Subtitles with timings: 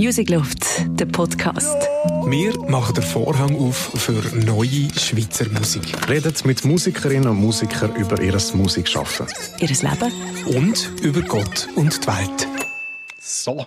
[0.00, 1.76] Music Loft, der Podcast.
[2.28, 6.08] Wir machen den Vorhang auf für neue Schweizer Musik.
[6.08, 9.26] Redet mit Musikerinnen und Musikern über ihr Musikschaffen.
[9.58, 10.56] Ihr Leben.
[10.56, 12.46] Und über Gott und die Welt.
[13.18, 13.66] So,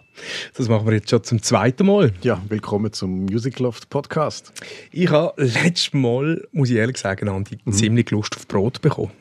[0.56, 2.14] das machen wir jetzt schon zum zweiten Mal.
[2.22, 4.54] Ja, willkommen zum Music Loft Podcast.
[4.94, 7.74] Ich habe letztes Mal, muss ich ehrlich sagen, Andi, mhm.
[7.74, 9.12] ziemlich Lust auf Brot bekommen.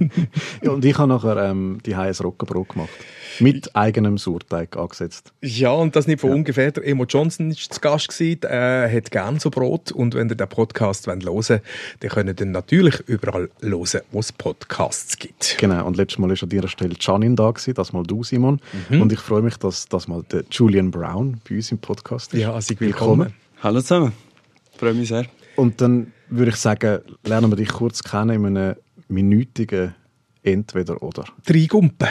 [0.60, 2.90] ja, und ich habe nachher ähm, die heißes Rockenbrot gemacht.
[3.42, 5.32] Mit eigenem Sauerteig angesetzt.
[5.40, 6.36] Ja, und das nicht von ja.
[6.36, 6.70] ungefähr.
[6.70, 8.08] Der Emo Johnson war zu Gast.
[8.08, 8.42] Gewesen.
[8.44, 9.90] Er hat gerne so Brot.
[9.90, 11.60] Und wenn ihr den Podcast hören wollt, dann
[12.10, 15.56] könnt ihr natürlich überall hören, wo es Podcasts gibt.
[15.58, 15.84] Genau.
[15.84, 18.60] Und letztes Mal war an dieser Stelle Janin da, gewesen, das mal du, Simon.
[18.88, 19.02] Mhm.
[19.02, 22.40] Und ich freue mich, dass das mal der Julian Brown bei uns im Podcast ist.
[22.40, 23.26] Ja, also willkommen.
[23.26, 23.34] willkommen.
[23.60, 24.12] Hallo zusammen.
[24.76, 25.26] Freue mich sehr.
[25.56, 28.76] Und dann würde ich sagen, lernen wir dich kurz kennen in einem
[29.08, 29.96] minütigen
[30.44, 31.24] Entweder-Oder.
[31.44, 32.08] Drei Gumpen.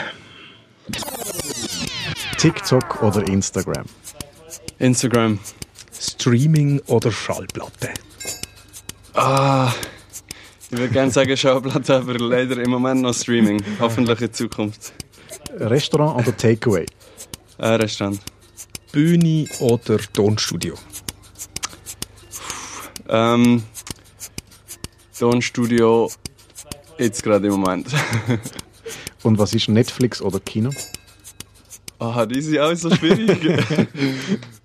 [2.38, 3.84] TikTok oder Instagram?
[4.78, 5.38] Instagram.
[5.92, 7.90] Streaming oder Schallplatte?
[9.14, 9.72] Ah,
[10.70, 13.62] ich würde gerne sagen Schallplatte, aber leider im Moment noch Streaming.
[13.78, 14.92] Hoffentlich in Zukunft.
[15.56, 16.86] Restaurant oder Takeaway?
[17.58, 18.20] Äh, Restaurant.
[18.90, 20.74] Bühne oder Tonstudio?
[23.08, 23.62] Ähm,
[25.18, 26.10] Tonstudio
[26.98, 27.86] jetzt gerade im Moment.
[29.22, 30.70] Und was ist Netflix oder Kino?
[31.98, 33.38] Ah, die sind auch so schwierig.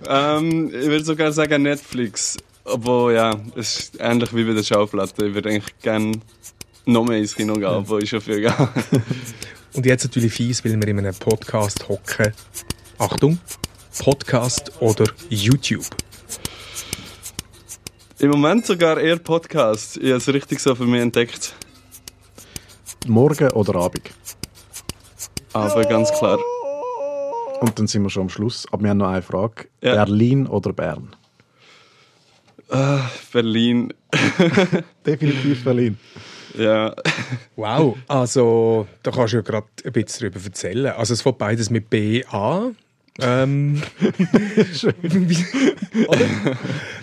[0.08, 2.38] ähm, ich würde sogar sagen Netflix.
[2.64, 5.28] Obwohl, ja, es ist ähnlich wie bei der Schauplatte.
[5.28, 6.20] Ich würde eigentlich gerne
[6.86, 7.78] noch mehr ins Kino gehen, ja.
[7.78, 8.54] obwohl ich schon viel gehe.
[9.74, 12.34] Und jetzt natürlich fies, weil wir in einem Podcast hocken.
[12.98, 13.38] Achtung,
[14.00, 15.86] Podcast oder YouTube?
[18.18, 19.98] Im Moment sogar eher Podcast.
[19.98, 21.54] Ich habe es richtig so für mich entdeckt.
[23.06, 24.10] Morgen oder Abend?
[25.54, 26.40] Aber ganz klar.
[27.60, 28.68] Und dann sind wir schon am Schluss.
[28.72, 29.68] Aber wir haben noch eine Frage.
[29.82, 30.06] Ja.
[30.06, 31.16] Berlin oder Bern?
[32.72, 33.00] Uh,
[33.32, 33.94] Berlin.
[35.06, 35.98] Definitiv Berlin.
[36.58, 36.94] Ja.
[37.56, 40.88] Wow, also da kannst du ja gerade ein bisschen darüber erzählen.
[40.88, 42.76] Also es fängt beides mit B an.
[43.20, 43.82] Ähm,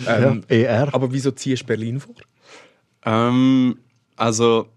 [0.07, 0.93] ähm, ja, ER.
[0.93, 2.15] Aber wieso ziehst du Berlin vor?
[3.05, 3.77] Ähm,
[4.15, 4.67] also,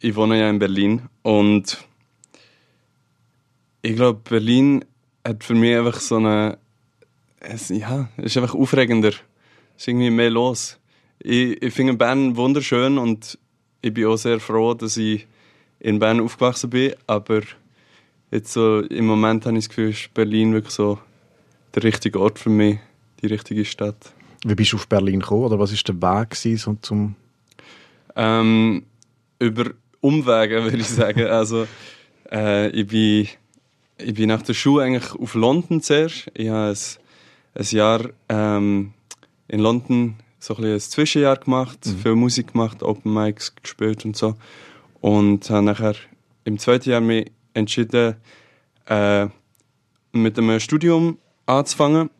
[0.00, 1.78] ich wohne ja in Berlin und
[3.82, 4.84] ich glaube, Berlin
[5.26, 6.58] hat für mich einfach so eine.
[7.40, 9.08] Es, ja, es ist einfach aufregender.
[9.76, 10.78] Es ist irgendwie mehr los.
[11.18, 13.38] Ich, ich finde Bern wunderschön und
[13.82, 15.26] ich bin auch sehr froh, dass ich
[15.78, 16.94] in Bern aufgewachsen bin.
[17.06, 17.40] Aber
[18.30, 20.98] jetzt so im Moment habe ich das Gefühl, ist Berlin wirklich so
[21.74, 22.78] der richtige Ort für mich,
[23.22, 24.12] die richtige Stadt.
[24.44, 27.16] Wie bist du auf Berlin gekommen oder was ist der Weg so zum?
[28.16, 28.84] Ähm,
[29.38, 29.70] über
[30.00, 31.26] Umwege würde ich sagen.
[31.26, 31.66] also
[32.30, 33.28] äh, ich bin
[34.04, 36.30] ich bin nach der Schule eigentlich auf London zuerst.
[36.34, 38.92] Ich habe ein, ein Jahr ähm,
[39.48, 41.98] in London so ein, ein Zwischenjahr gemacht, mhm.
[41.98, 44.34] viel Musik gemacht, Open Mics gespielt und so.
[45.00, 45.94] Und habe nachher
[46.44, 48.16] im zweiten Jahr mich entschieden,
[48.86, 49.26] äh,
[50.12, 52.10] mit einem Studium anzufangen.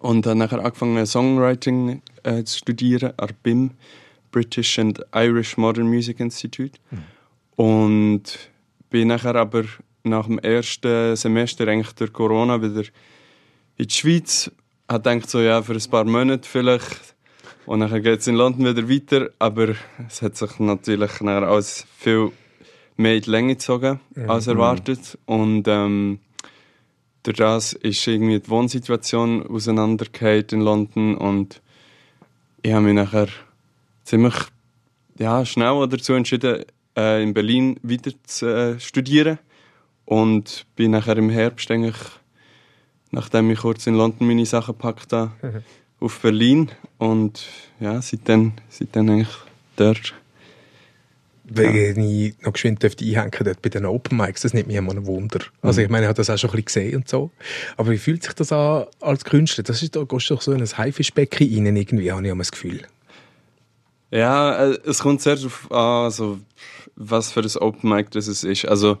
[0.00, 3.70] Und habe nachher angefangen, Songwriting äh, zu studieren an BIM,
[4.32, 6.78] British and Irish Modern Music Institute.
[6.90, 6.98] Mhm.
[7.56, 8.50] Und
[8.90, 9.64] bin nachher aber
[10.04, 12.84] nach dem ersten Semester eigentlich durch Corona wieder
[13.76, 14.50] in die Schweiz.
[14.88, 17.14] Ich gedacht, so, ja, für ein paar Monate vielleicht.
[17.66, 19.30] Und dann geht es in London wieder weiter.
[19.38, 19.74] Aber
[20.06, 22.32] es hat sich natürlich alles viel
[22.96, 24.30] mehr in die Länge gezogen mhm.
[24.30, 25.18] als erwartet.
[25.24, 26.20] Und ähm,
[27.22, 31.16] durch das ist irgendwie die Wohnsituation auseinandergefallen in London.
[31.16, 31.62] Und
[32.62, 33.28] ich habe mich nachher
[34.04, 34.34] ziemlich
[35.18, 36.64] ja, schnell dazu entschieden,
[36.96, 39.38] äh, in Berlin weiter zu äh, studieren.
[40.04, 41.96] Und bin nachher im Herbst eigentlich,
[43.10, 45.62] nachdem ich kurz in London meine Sachen gepackt habe, mhm.
[46.04, 46.70] auf Berlin.
[46.98, 47.46] Und
[47.80, 49.36] ja, seitdem, seitdem eigentlich
[49.76, 50.14] dort.
[51.46, 55.04] Wenn ich noch geschwind einhängen dort bei den Open Mics, das nimmt mich immer ein
[55.04, 55.40] Wunder.
[55.60, 57.30] Also ich meine, ich habe das auch schon ein bisschen gesehen und so.
[57.76, 59.62] Aber wie fühlt sich das an als Künstler?
[59.62, 62.40] Das ist, da gehst du doch so in ein Haifischbecken rein irgendwie, habe ich immer
[62.40, 62.80] das Gefühl.
[64.10, 66.38] Ja, äh, es kommt sehr darauf an, also,
[66.96, 68.64] was für ein Open Mic das ist.
[68.64, 68.96] Also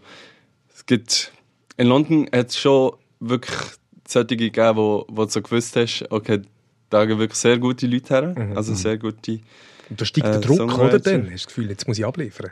[0.84, 1.32] es gibt,
[1.78, 3.56] in London hat es schon wirklich
[4.06, 6.42] solche gegeben, wo, wo du so gewusst hast, okay,
[6.90, 8.56] da gehen wirklich sehr gute Leute her, mhm.
[8.56, 8.76] also mhm.
[8.76, 9.40] sehr gute
[9.88, 11.22] Und da steigt der äh, Druck, oder dann?
[11.22, 12.50] Hast du das Gefühl, jetzt muss ich abliefern?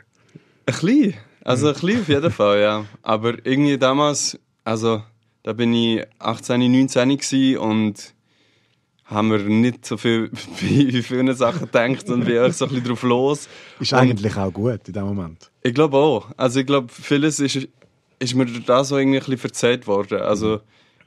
[0.65, 1.13] Ein bisschen,
[1.43, 2.85] also ein bisschen auf jeden Fall, ja.
[3.03, 5.03] Aber irgendwie damals, also
[5.43, 8.13] da bin ich 18, 19 und
[9.05, 10.29] haben wir nicht so viel
[10.61, 13.47] bei vielen Sachen gedacht und bin auch so ein bisschen drauf los.
[13.79, 15.51] Ist eigentlich auch gut in dem Moment.
[15.61, 16.31] Ich glaube auch.
[16.35, 17.67] Also ich glaube, vieles ist
[18.23, 20.21] ist mir da so irgendwie ein bisschen verzeiht worden.
[20.21, 20.61] Also,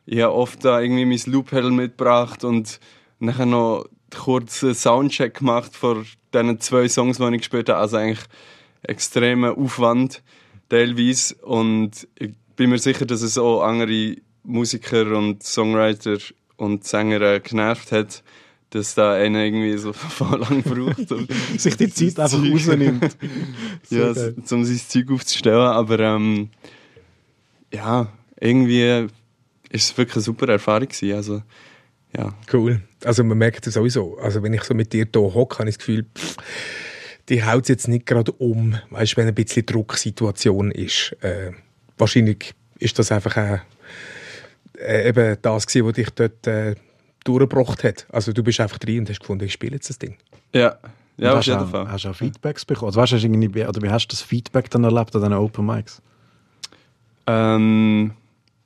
[0.06, 2.78] ich habe oft da irgendwie mein Loop-Pedal mitgebracht und
[3.18, 7.80] nachher noch kurz einen Soundcheck gemacht vor diesen zwei Songs, die ich gespielt habe.
[7.80, 8.24] Also eigentlich
[8.82, 10.22] extremer Aufwand
[10.68, 16.18] teilweise und ich bin mir sicher, dass es auch andere Musiker und Songwriter
[16.56, 18.22] und Sänger äh, genervt hat,
[18.70, 21.12] dass da einer irgendwie so lang braucht.
[21.12, 21.26] um
[21.58, 23.16] Sich die Zeit einfach rausnimmt.
[23.90, 25.68] ja, um sein Zeug aufzustellen.
[25.68, 26.50] Aber ähm,
[27.76, 28.08] ja,
[28.40, 29.06] irgendwie
[29.70, 31.14] ist es wirklich eine super Erfahrung gewesen.
[31.14, 31.42] Also,
[32.16, 32.34] ja.
[32.52, 32.80] Cool.
[33.04, 34.18] Also man merkt das sowieso.
[34.18, 36.36] Also wenn ich so mit dir hier hocke, habe ich das Gefühl, pff,
[37.28, 41.16] die haut es jetzt nicht gerade um, weißt du, wenn ein bisschen Drucksituation ist.
[41.20, 41.52] Äh,
[41.98, 43.58] wahrscheinlich ist das einfach äh,
[44.78, 46.74] äh, eben das gewesen, was dich dort äh,
[47.24, 48.06] durchgebracht hat.
[48.10, 50.16] Also du bist einfach drin und hast gefunden, ich spiele jetzt das Ding.
[50.54, 50.76] Ja,
[51.16, 51.90] ja auf hast jeden auch, Fall.
[51.90, 52.88] Hast du auch Feedbacks bekommen?
[52.88, 55.22] Also, weißt, du, hast du irgendwie, oder wie hast du das Feedback dann erlebt an
[55.22, 56.00] diesen Open Mics?
[57.26, 58.12] Ähm,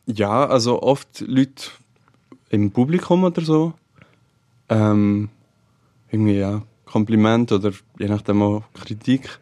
[0.07, 1.71] ja, also oft Leute
[2.51, 3.75] im Publikum oder so.
[4.69, 5.29] Ähm,
[6.11, 9.39] irgendwie ja, Kompliment oder je nachdem auch Kritik.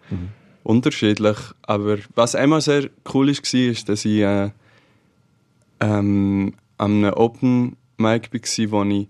[0.62, 1.38] Unterschiedlich.
[1.62, 4.50] Aber was einmal sehr cool ist, war, ist, dass ich äh,
[5.80, 9.08] ähm, an einem Open Mic war, wo ich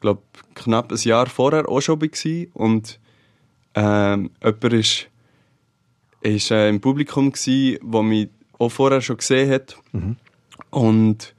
[0.00, 0.22] glaube
[0.54, 2.48] knapp ein Jahr vorher auch schon war.
[2.54, 3.00] Und
[3.74, 5.08] ähm, jemand ist,
[6.20, 8.28] ist äh, im Publikum, gsi, wo mich
[8.62, 9.76] auch vorher schon gesehen hat.
[10.70, 11.34] Und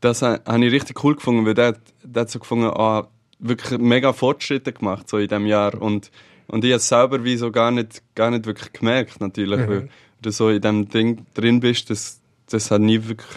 [0.00, 3.08] das ha- habe ich richtig cool gefunden, weil der, hat- der hat so gefunden, ah,
[3.38, 5.80] wirklich mega Fortschritte gemacht so in diesem Jahr.
[5.80, 6.10] Und,
[6.46, 9.88] und ich habe es selber wie so gar nicht, gar nicht wirklich gemerkt, natürlich, weil
[10.22, 12.20] du so in diesem Ding drin bist, das,
[12.50, 13.28] das hat nie wirklich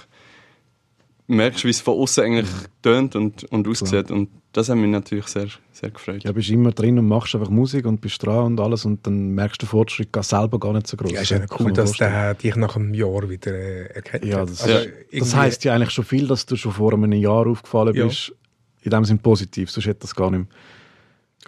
[1.27, 2.49] merkst, wie es von außen eigentlich
[2.81, 4.11] tönt und, und aussieht.
[4.11, 6.23] Und das hat mich natürlich sehr, sehr gefreut.
[6.23, 9.29] Ja, bist immer drin und machst einfach Musik und bist dran und alles und dann
[9.29, 11.11] merkst du den Fortschritt gar selber gar nicht so groß.
[11.11, 14.25] Ja, ist ja cool, dass der dich nach einem Jahr wieder äh, erkennt.
[14.25, 15.19] Ja, das, Also Ja.
[15.19, 18.05] das heisst ja eigentlich schon viel, dass du schon vor einem Jahr aufgefallen Ja.
[18.05, 18.33] bist.
[18.81, 20.47] In dem Sinn positiv, sonst hätte das gar nicht mehr.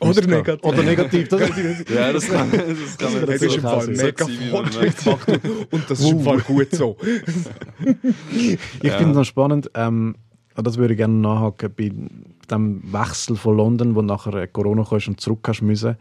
[0.02, 0.64] Oder negativ.
[0.64, 1.28] Oder negativ.
[1.30, 1.42] Das,
[1.94, 4.66] Ja, das kann, das kann man Es ist im Fall mega So sein, wie man
[4.66, 5.30] Fortschritt gemacht
[5.72, 6.98] und das ist im Fall gut so.
[7.80, 10.16] Ich finde es noch spannend, ähm,
[10.56, 11.92] das würde ich gerne nachhaken, bei
[12.50, 15.98] dem Wechsel von London, wo nachher äh, Corona kam und zurück hast müssen.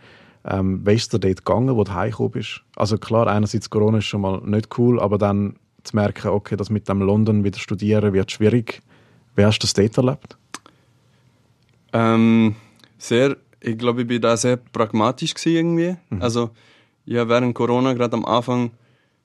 [0.46, 2.62] Ähm, wie ist dir dort gegangen, wo du heimgekommen bist?
[2.76, 6.70] Also klar, einerseits Corona ist schon mal nicht cool, aber dann zu merken, okay, das
[6.70, 8.82] mit dem London wieder studieren wird schwierig.
[9.36, 10.36] Wie hast du das dort erlebt?
[11.92, 12.56] Ähm,
[12.98, 15.96] sehr, ich glaube, ich bin da sehr pragmatisch gewesen irgendwie.
[16.20, 16.50] Also,
[17.06, 18.72] ja, während Corona gerade am Anfang,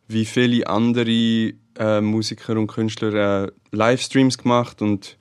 [0.07, 5.17] wie viele andere äh, Musiker und Künstler äh, Livestreams gemacht und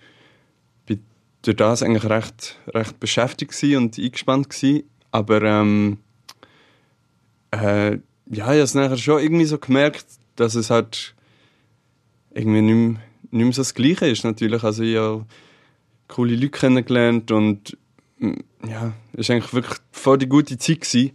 [0.87, 1.03] bin
[1.43, 4.85] durch das eigentlich recht, recht beschäftigt und eingespannt gewesen.
[5.11, 5.99] Aber ähm,
[7.51, 10.07] äh, ja, ich habe es nachher schon irgendwie so gemerkt,
[10.37, 11.15] dass es halt
[12.33, 13.01] irgendwie nicht mehr,
[13.31, 14.63] nicht mehr so das Gleiche ist natürlich.
[14.63, 15.27] Also ich habe
[16.07, 17.77] coole Leute kennengelernt und
[18.67, 20.81] ja, es war eigentlich wirklich voll die gute Zeit.
[20.81, 21.13] Gewesen.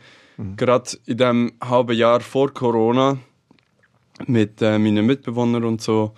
[0.55, 3.17] Gerade in dem halben Jahr vor Corona
[4.25, 6.13] mit äh, meinen Mitbewohnern und so.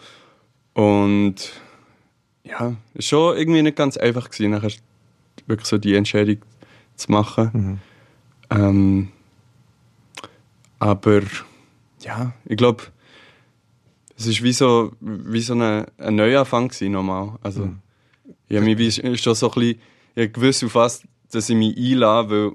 [0.74, 1.36] Und
[2.44, 4.72] ja, es war schon irgendwie nicht ganz einfach, gewesen, nachher
[5.48, 6.38] wirklich so die Entscheidung
[6.96, 7.50] zu machen.
[8.50, 9.10] Ähm,
[10.80, 11.22] aber
[12.02, 12.84] ja, ich glaube,
[14.18, 17.38] es ist wie so, wie so eine, ein Neuanfang gewesen, nochmal.
[17.42, 17.70] Also,
[18.48, 19.82] ich habe mich wie schon so ein bisschen,
[20.16, 21.04] ich gewusst, auf was
[21.36, 22.52] dass ich mich einlasse, weil,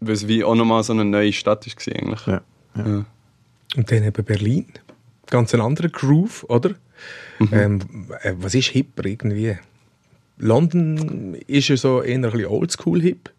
[0.00, 2.26] weil es wie auch nochmal so eine neue Stadt war eigentlich.
[2.26, 2.42] Ja.
[2.76, 2.86] ja.
[2.86, 3.04] Ja.
[3.76, 4.66] Und dann eben Berlin.
[5.26, 6.74] Ganz ein anderer Groove, oder?
[7.52, 7.80] Ähm,
[8.22, 9.56] äh, was ist hipper irgendwie?
[10.38, 13.30] London ist ja so eher ein bisschen oldschool-hip.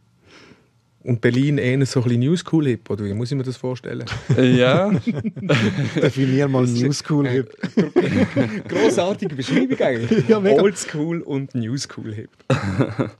[1.03, 4.05] Und Berlin eher so ein bisschen Newschool-hip, oder wie muss ich mir das vorstellen?
[4.37, 4.89] Äh, ja,
[5.95, 7.57] Definier mal New School Hip.
[8.69, 10.29] Grossartige Beschreibung eigentlich.
[10.29, 10.61] Ja, mega.
[10.61, 12.29] Oldschool und Newschool-hip.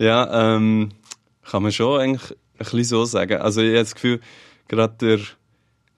[0.00, 0.90] ja ähm,
[1.48, 3.40] kann man schon eigentlich ein bisschen so sagen.
[3.40, 4.20] Also ich habe das Gefühl,
[4.68, 5.18] gerade der,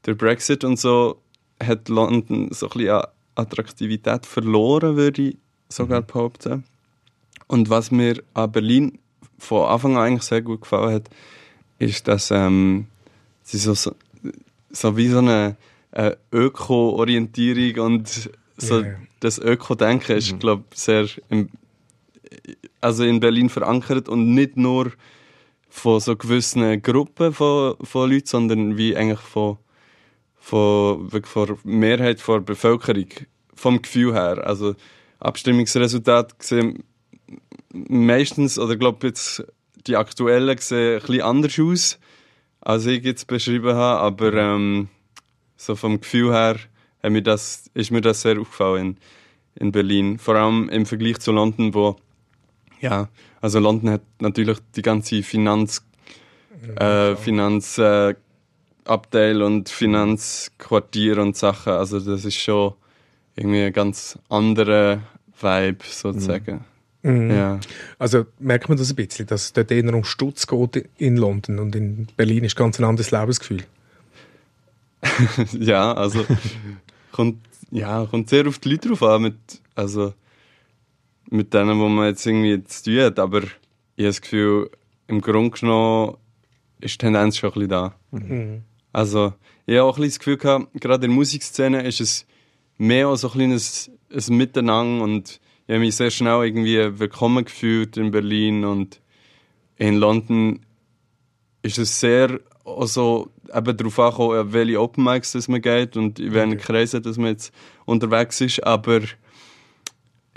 [0.07, 1.21] der Brexit und so
[1.63, 3.03] hat London so ein bisschen
[3.35, 5.37] Attraktivität verloren, würde ich
[5.69, 6.65] sogar behaupten.
[7.47, 8.99] Und was mir an Berlin
[9.39, 11.11] von Anfang an eigentlich sehr gut gefallen hat,
[11.79, 12.87] ist, dass ähm,
[13.43, 13.95] sie so, so,
[14.71, 15.57] so wie so eine
[15.93, 18.95] äh, Öko-Orientierung und so ja.
[19.21, 21.49] das Öko-Denken ist, glaube ich, sehr im,
[22.81, 24.93] also in Berlin verankert und nicht nur
[25.69, 29.59] von so gewissen Gruppen von, von Leuten, sondern wie eigentlich von,
[30.37, 33.09] von, wirklich von der Mehrheit der Bevölkerung,
[33.55, 34.47] vom Gefühl her.
[34.47, 34.75] Also
[35.21, 36.85] Abstimmungsresultate sehen
[37.73, 39.45] meistens, oder glaube jetzt
[39.87, 41.99] die aktuellen sehen ein bisschen anders aus,
[42.61, 44.89] als ich jetzt beschrieben habe, aber ähm,
[45.57, 46.57] so vom Gefühl her
[47.03, 48.99] mir das, ist mir das sehr aufgefallen.
[49.55, 50.19] in Berlin.
[50.19, 51.97] Vor allem im Vergleich zu London, wo,
[52.83, 53.09] ja,
[53.41, 55.83] also London hat natürlich die ganze Finanz,
[56.77, 58.15] äh, Finanz, äh,
[58.85, 61.73] Abteil und Finanzquartier und Sachen.
[61.73, 62.75] Also das ist schon
[63.37, 65.01] irgendwie ein ganz anderer
[65.41, 66.65] Vibe sozusagen.
[67.03, 67.31] Mhm.
[67.31, 67.61] Ja.
[67.99, 71.61] Also merkt man das ein bisschen, dass es dort eher um Stutz geht in London
[71.61, 73.65] und in Berlin ist ganz ein anderes Lebensgefühl.
[75.53, 76.25] ja, also
[77.13, 77.39] kommt,
[77.71, 79.35] ja, kommt sehr auf die Leute drauf an, mit,
[79.75, 80.15] also
[81.31, 84.71] mit denen, wo man jetzt irgendwie zu tun hat, aber ich habe das Gefühl,
[85.07, 86.17] im Grunde genommen
[86.81, 87.95] ist die Tendenz schon ein bisschen da.
[88.11, 88.63] Mhm.
[88.93, 89.33] Also
[89.67, 92.27] ich habe auch ein bisschen das Gefühl gehabt, gerade in der Musikszene ist es
[92.79, 97.45] mehr als so ein kleines ein Miteinander und ich habe mich sehr schnell irgendwie willkommen
[97.45, 99.01] gefühlt in Berlin und
[99.77, 100.61] in London
[101.63, 106.19] ist es sehr also eben darauf angekommen, an welche Open Mics das man geht und
[106.19, 107.53] in welchen Kreisen dass man jetzt
[107.85, 109.01] unterwegs ist, aber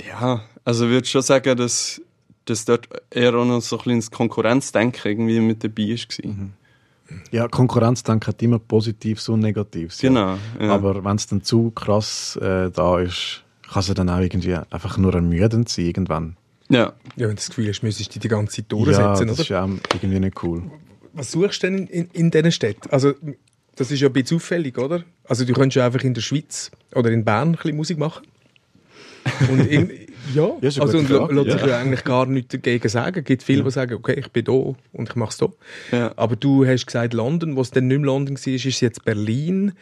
[0.05, 2.01] ja, also ich würde schon sagen, dass,
[2.45, 6.49] dass dort eher auch noch so ein Konkurrenzdenken irgendwie mit dabei war.
[7.31, 10.01] Ja, Konkurrenzdenken hat immer Positives und Negatives.
[10.01, 10.09] ja.
[10.09, 10.37] Genau.
[10.59, 10.73] Ja.
[10.73, 14.97] Aber wenn es dann zu krass äh, da ist, kann es dann auch irgendwie einfach
[14.97, 16.35] nur ermüdend sein irgendwann.
[16.69, 16.93] ja.
[17.15, 19.41] Ja, wenn du das Gefühl hast, müsstest du die ganze Zeit Ja, durchsetzen, das oder?
[19.43, 20.63] ist ja auch irgendwie nicht cool.
[21.13, 22.89] Was suchst du denn in, in, in diesen Städten?
[22.89, 23.13] Also,
[23.75, 25.03] das ist ja ein bisschen auffällig, oder?
[25.25, 28.25] Also, du könntest ja einfach in der Schweiz oder in Bern ein bisschen Musik machen.
[29.49, 29.89] Und in,
[30.33, 31.67] ja, Ja, also, und lässt sich ja.
[31.67, 33.19] ja eigentlich gar nichts dagegen sagen.
[33.19, 35.47] Es gibt viele, die sagen, okay, ich bin da und ich mache es da.
[35.91, 36.13] Ja.
[36.15, 39.65] Aber du hast gesagt, London, wo es dann nicht mehr London war, ist jetzt Berlin.
[39.65, 39.73] Mhm.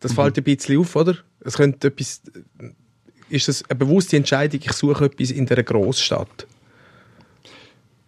[0.00, 1.16] Das fällt dir ein bisschen auf, oder?
[1.40, 2.22] Es könnte etwas,
[3.28, 6.46] ist das eine bewusste Entscheidung, ich suche etwas in dieser Großstadt?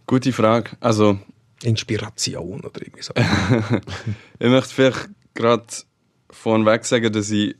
[0.06, 0.72] Gute Frage.
[0.80, 1.18] Also
[1.62, 3.14] Inspiration oder irgendwie so.
[4.38, 5.64] Ich möchte vielleicht gerade
[6.30, 7.56] vorneweg sagen, dass ich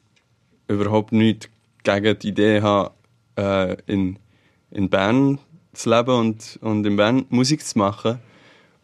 [0.68, 1.48] überhaupt nichts
[1.84, 2.94] gegen die Idee habe,
[3.36, 4.18] äh, in,
[4.74, 5.38] in Bern
[5.72, 8.18] zu leben und, und in Bern Musik zu machen.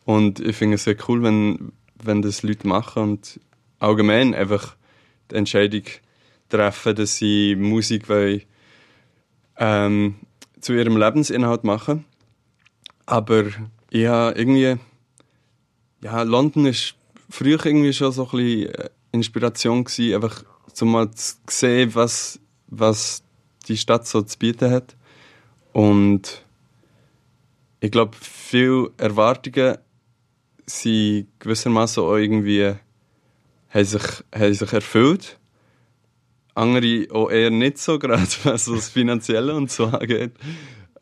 [0.05, 3.41] Und ich finde es sehr cool, wenn, wenn das Leute machen und
[3.79, 4.77] allgemein einfach
[5.31, 5.83] die Entscheidung
[6.49, 8.43] treffen, dass sie Musik wollen,
[9.59, 10.17] ähm,
[10.61, 12.05] zu ihrem Lebensinhalt machen.
[13.07, 13.45] Aber
[13.91, 14.79] ja, irgendwie
[16.03, 16.95] ja, London ist
[17.29, 23.23] früher irgendwie schon so ein äh, Inspiration gewesen, einfach zum mal zu sehen, was, was
[23.69, 24.97] die Stadt so zu bieten hat.
[25.73, 26.45] Und
[27.81, 29.79] ich glaube, viele Erwartungen
[30.67, 32.75] sind gewissermaßen auch irgendwie
[33.71, 34.03] haben sich,
[34.35, 35.39] haben sich erfüllt.
[36.55, 40.33] Andere auch eher nicht so, gerade was das Finanzielle und so angeht.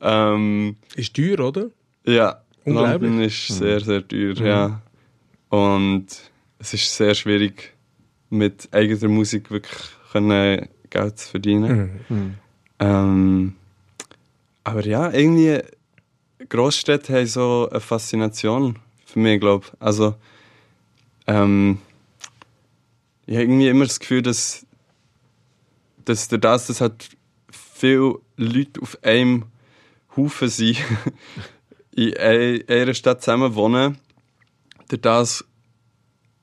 [0.00, 1.70] Ähm, Ist teuer, oder?
[2.06, 3.10] ja, Unglaublich.
[3.10, 4.82] London ist sehr, sehr teuer, ja.
[5.48, 6.06] Und
[6.58, 7.74] es ist sehr schwierig,
[8.30, 9.78] mit eigener Musik wirklich
[10.90, 12.00] Geld zu verdienen.
[12.78, 13.54] Ähm,
[14.68, 15.60] aber ja, irgendwie,
[16.48, 19.72] Großstädte haben so eine Faszination für mich, glaube ich.
[19.82, 20.14] Also,
[21.26, 21.78] ähm,
[23.26, 24.66] ich habe irgendwie immer das Gefühl, dass,
[26.04, 27.10] dass durch das, dass halt
[27.50, 29.44] viele Leute auf einem
[30.16, 30.78] Haufen sind,
[31.94, 33.98] in ei- einer Stadt zusammen wohnen,
[34.88, 35.44] durch das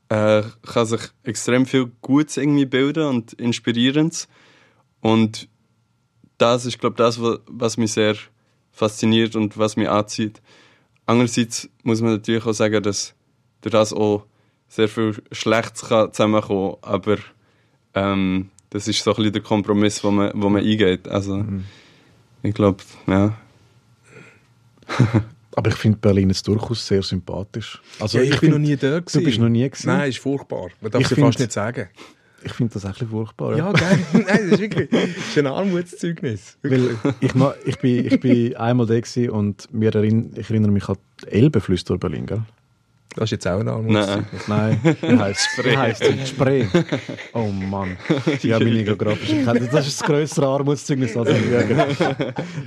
[0.10, 4.28] äh, kann sich extrem viel Gutes irgendwie bilden und Inspirierendes.
[5.02, 5.48] Und
[6.38, 8.16] das ist, glaube ich, das, wa- was mich sehr
[8.72, 10.42] fasziniert und was mich anzieht.
[11.06, 13.14] Andererseits muss man natürlich auch sagen, dass
[13.62, 14.26] durch das auch
[14.68, 17.18] sehr viel Schlechtes kann zusammenkommen aber
[17.94, 21.08] ähm, das ist so ein bisschen der Kompromiss, wo man, wo man eingeht.
[21.08, 21.46] Also,
[22.44, 23.38] ich glaube, ja.
[25.58, 27.82] Aber ich finde Berlin jetzt durchaus sehr sympathisch.
[28.02, 29.20] Also ja, ich, bin find- noch nie da gewesen.
[29.20, 29.88] Du bist noch nie gewesen?
[29.88, 30.68] Nein, ist furchtbar.
[30.82, 31.88] Man darf Ich es find- fast nicht sagen.
[32.46, 33.58] Ich finde das bisschen furchtbar.
[33.58, 34.00] Ja, geil.
[34.14, 36.58] Nein, das ist wirklich das ist ein Armutszeugnis.
[36.62, 40.72] Weil ich, ma- ich, bin, ich bin einmal da gewesen und mir erinn, ich erinnere
[40.72, 42.42] mich an die Elbeflüsse durch Berlin, gell?
[43.16, 43.76] Das ist jetzt auch ein Nein.
[43.76, 44.48] Armutszeugnis.
[44.48, 44.80] Nein,
[45.32, 45.48] es?
[45.64, 46.30] Wie heisst es?
[46.30, 46.66] Spree.
[47.34, 47.96] Oh Mann.
[48.44, 49.70] Ja, meine geografische Kenntnis.
[49.72, 51.88] Das ist das grössere Armutszeugnis als ich lüge.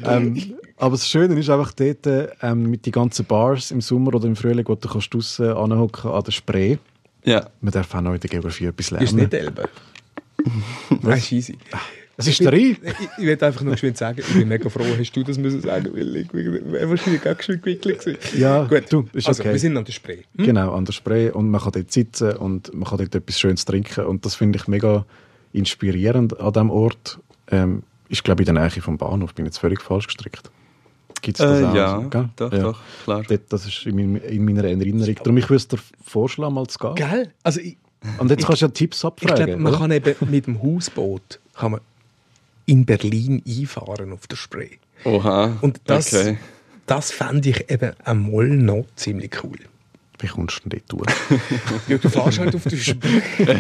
[0.07, 4.27] ähm, Aber das Schöne ist einfach dort ähm, mit den ganzen Bars im Sommer oder
[4.27, 6.79] im Frühling, wo du kannst draussen anhocken an der Spree.
[7.29, 9.05] Ja, Man darf auch noch in der Geografie etwas lernen.
[9.05, 9.69] Ist nicht Elbe.
[11.03, 11.59] Nein, ist easy.
[12.17, 12.77] Es ist der Rhein.
[12.83, 15.61] Ich, ich will einfach nur geschwind sagen, ich bin mega froh, hast du das müssen
[15.61, 18.19] sagen, weil ich wäre wahrscheinlich auch geschwind gewickelt gewesen.
[18.37, 19.53] Ja, Gut, du, ist also, okay.
[19.53, 20.23] wir sind an der Spree.
[20.37, 21.31] Genau, an der Spree.
[21.31, 24.07] Und man kann dort sitzen und man kann dort etwas Schönes trinken.
[24.07, 25.05] Und das finde ich mega
[25.53, 27.21] inspirierend an diesem Ort.
[27.51, 30.51] Ähm, ich glaube, in der Nähe vom Bahnhof bin ich jetzt völlig falsch gestrickt.
[31.21, 31.75] Gibt es das äh, auch?
[31.75, 32.29] ja gell?
[32.37, 32.59] doch, Ja.
[32.59, 33.23] doch, klar.
[33.29, 35.15] Dort, das ist in, meinem- in meiner Erinnerung.
[35.17, 36.95] Darum, ich würde dir vorschlagen, mal zu gehen.
[36.95, 37.33] Gell?
[37.43, 37.77] Also ich,
[38.19, 39.47] Und jetzt kannst du ja Tipps ich abfragen.
[39.47, 39.81] glaube, man oder?
[39.81, 41.81] kann eben mit dem Hausboot kann man
[42.67, 44.71] in Berlin einfahren auf der Spree.
[45.05, 45.57] Oha.
[45.61, 46.39] Und das, Okay.
[46.87, 49.57] das fände ich eben einmal noch ziemlich cool.
[50.21, 51.41] Wie kommst du denn dort durch?
[51.89, 53.21] Ja, du fährst halt auf der Spree.
[53.39, 53.55] ja,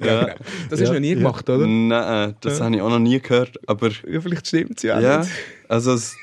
[0.00, 0.26] genau.
[0.68, 1.14] Das hast Ja, du noch nie ja.
[1.14, 1.66] gemacht, oder?
[1.66, 3.58] Nein, das habe ich auch noch nie gehört.
[3.68, 5.30] Aber Ja, vielleicht stimmt es ja, ja, nicht.
[5.68, 6.16] also es,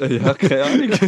[0.00, 0.90] ja, keine Ahnung.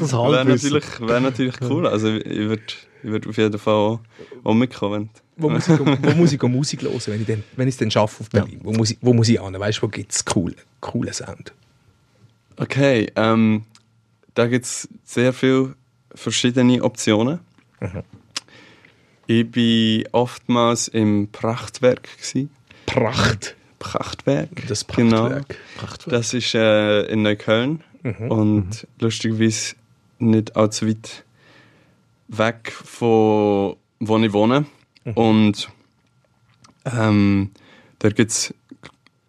[0.00, 1.86] Das Wäre natürlich, wär natürlich cool.
[1.86, 2.62] Also ich würde
[3.02, 4.00] ich würd auf jeden Fall auch,
[4.44, 5.10] auch mitkommen.
[5.36, 7.90] Wo muss ich, wo muss ich Musik hören, wenn ich, denn, wenn ich es dann
[7.90, 8.60] schaffe auf Berlin?
[8.62, 9.58] Wo, muss ich, wo muss ich hin?
[9.58, 11.52] Weißt du, wo gibt es coolen coole Sound?
[12.56, 13.64] Okay, ähm,
[14.34, 15.74] da gibt es sehr viele
[16.14, 17.38] verschiedene Optionen.
[19.28, 22.08] Ich war oftmals im Prachtwerk.
[22.16, 22.50] Gewesen.
[22.86, 23.54] Pracht.
[23.78, 24.48] Prachtwerk.
[24.66, 25.28] Das Genau.
[25.76, 26.10] Prachtwerk.
[26.10, 27.84] Das ist äh, in Neukölln
[28.28, 29.74] und lustigerweise
[30.18, 31.24] nicht allzu weit
[32.28, 34.66] weg von wo ich wohne.
[35.14, 35.68] Und
[36.84, 37.50] ähm,
[37.98, 38.54] da gibt es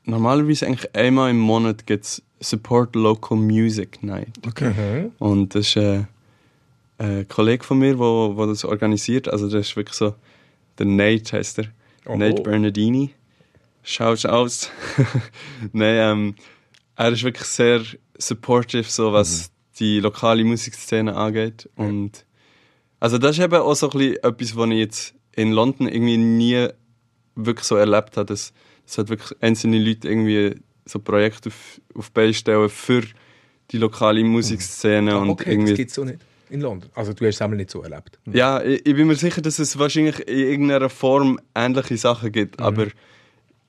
[0.06, 4.34] normalerweise eigentlich einmal im Monat gibt's Support Local Music Night.
[4.48, 5.12] Okay.
[5.20, 6.04] Und das ist äh,
[6.98, 9.28] ein Kollege von mir, der wo, wo das organisiert.
[9.28, 10.16] Also das ist wirklich so,
[10.78, 11.66] der Nate heißt er.
[12.06, 12.18] Oho.
[12.18, 13.14] Nate Bernardini.
[13.84, 14.70] Schaut aus.
[15.74, 16.36] Nein, ähm,
[17.00, 17.82] er ist wirklich sehr
[18.18, 21.70] supportive, so was die lokale Musikszene angeht.
[21.78, 22.26] Und
[23.00, 26.18] also das ist eben auch so ein bisschen etwas, was ich jetzt in London irgendwie
[26.18, 26.68] nie
[27.36, 28.26] wirklich so erlebt habe.
[28.26, 28.52] Dass,
[28.86, 33.04] dass halt wirklich einzelne Leute irgendwie so Projekte auf, auf Beine stellen für
[33.72, 35.14] die lokale Musikszene.
[35.14, 36.90] Ah, und okay, irgendwie das gibt es so nicht in London.
[36.96, 38.20] Also du hast es einmal nicht so erlebt.
[38.26, 42.60] ja, ich, ich bin mir sicher, dass es wahrscheinlich in irgendeiner Form ähnliche Sachen gibt,
[42.60, 42.88] aber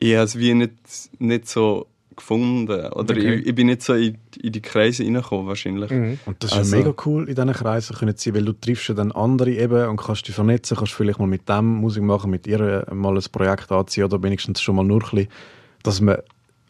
[0.00, 0.72] ich habe es wie nicht,
[1.18, 2.70] nicht so gefunden.
[2.92, 3.34] Oder Okay.
[3.36, 5.90] ich, ich bin nicht so in, in die Kreise reingekommen wahrscheinlich.
[5.90, 8.88] Und das ist Also- ja mega cool in diesen Kreisen können sie, weil du triffst
[8.88, 12.30] ja dann andere eben und kannst dich vernetzen, kannst vielleicht mal mit dem Musik machen,
[12.30, 15.28] mit ihr mal ein Projekt anziehen oder wenigstens schon mal nur ein bisschen,
[15.82, 16.18] dass man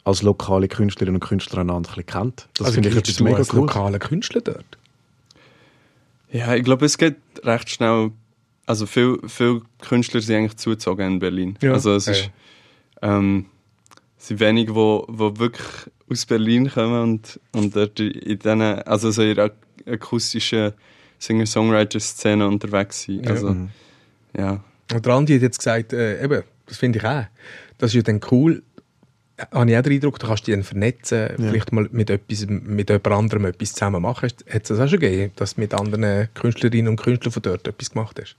[0.05, 2.49] als lokale Künstlerinnen und Künstler einander ein bisschen kennt.
[2.55, 3.61] Das also finde ich du mega als cool.
[3.61, 4.65] lokaler Künstler dort?
[6.33, 8.13] Ja, ich glaube, es geht recht schnell.
[8.67, 11.57] Also viele viel Künstler sind eigentlich zugezogen in Berlin.
[11.61, 11.73] Ja.
[11.73, 12.31] Also es Ja, ist,
[13.03, 13.47] ähm,
[14.21, 15.67] es sind wenige, wo, wo wirklich
[16.11, 19.51] aus Berlin kommen und, und dort in diesen, also so in der
[19.87, 20.75] akustischen
[21.19, 23.25] Singer-Songwriter-Szene unterwegs sind.
[23.25, 23.31] Ja.
[23.31, 23.57] Also,
[24.37, 24.65] ja.
[24.93, 27.25] Und der Andi hat jetzt gesagt, äh, eben, das finde ich auch.
[27.79, 28.63] Das ist ja dann cool.
[29.53, 32.91] Habe ich auch den Eindruck, du kannst dich dann vernetzen, vielleicht mal mit, etwas, mit
[32.91, 34.29] jemand anderem etwas zusammen machen.
[34.29, 37.67] Hat es das auch schon gegeben, dass du mit anderen Künstlerinnen und Künstlern von dort
[37.67, 38.37] etwas gemacht hast?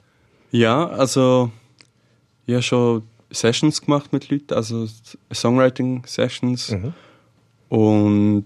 [0.52, 1.52] Ja, also
[2.46, 4.88] ich habe schon Sessions gemacht mit Leuten, also
[5.34, 6.70] Songwriting-Sessions.
[7.70, 8.46] Und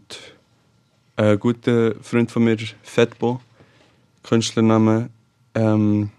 [1.15, 3.41] ein guter Freund von mir, Fatbo,
[4.23, 5.09] Künstlername.
[5.53, 6.09] Ähm,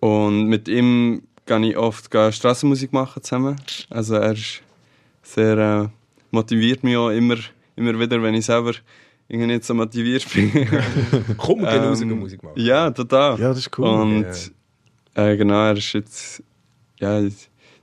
[0.00, 3.56] und mit ihm kann ich oft gehe Strassenmusik machen zusammen.
[3.90, 4.62] Also er ist
[5.22, 5.88] sehr äh,
[6.30, 7.36] motiviert mich auch immer,
[7.76, 8.72] immer wieder, wenn ich selber
[9.28, 10.50] irgendwie nicht so motiviert bin.
[11.36, 12.54] Komm, geh raus Ähm, Musik machen.
[12.56, 13.38] Ja, total.
[13.38, 13.86] Ja, das ist cool.
[13.86, 14.52] Und
[15.14, 16.42] äh, genau, er ist jetzt
[17.00, 17.34] ja, in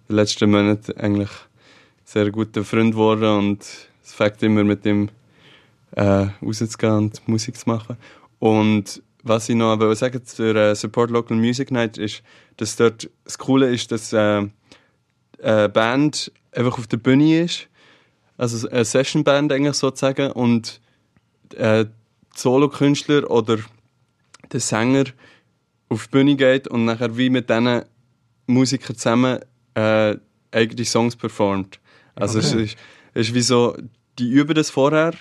[0.10, 1.30] den letzten Monaten eigentlich
[2.04, 3.62] sehr guter Freund geworden und
[4.04, 5.10] es fängt immer mit ihm
[5.92, 7.98] äh, rauszugehen und Musik zu machen.
[8.40, 12.22] Und was ich noch wollte sagen zur äh, Support Local Music Night ist,
[12.58, 14.48] dass dort das Coole ist, dass äh,
[15.42, 17.68] eine Band einfach auf der Bühne ist,
[18.38, 20.80] also eine Session-Band eigentlich sozusagen und
[21.56, 21.86] äh,
[22.36, 23.58] Solo-Künstler oder
[24.52, 25.06] der Sänger
[25.90, 27.84] auf die Bühne geht und nachher wie mit diesen
[28.48, 29.40] Musikern zusammen
[29.76, 30.16] äh,
[30.52, 31.80] eigene Songs performt.
[32.16, 32.78] Also es, ist,
[33.14, 33.76] es ist wie so,
[34.20, 35.14] die üben das vorher,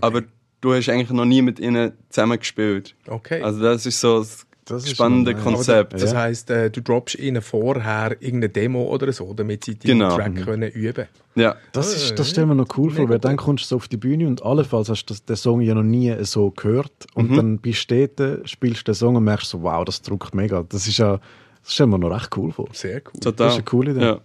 [0.00, 0.22] aber
[0.60, 2.96] du hast eigentlich noch nie mit ihnen zusammen gespielt.
[3.06, 3.40] Okay.
[3.42, 5.42] Also das ist so das, Das ist spannende nice.
[5.42, 5.94] Konzept.
[5.94, 6.18] das ja.
[6.18, 10.16] heisst, äh, du droppst ihnen vorher irgendeine Demo oder so, damit sie die Genau.
[10.16, 11.56] Track können üben Ja.
[11.72, 13.96] Das, ist, das stellen wir noch cool vor, weil dann kommst du so auf die
[13.96, 17.58] Bühne und allenfalls hast du das, den Song ja noch nie so gehört und dann
[17.58, 20.64] bist du dort, spielst den Song und merkst so, wow, das druckt mega.
[20.68, 21.20] Das ist ja,
[21.62, 22.68] das stellen wir noch recht cool vor.
[22.72, 23.20] Sehr cool.
[23.20, 23.32] Total.
[23.46, 24.00] Das ist eine coole Idee.
[24.00, 24.20] Ja.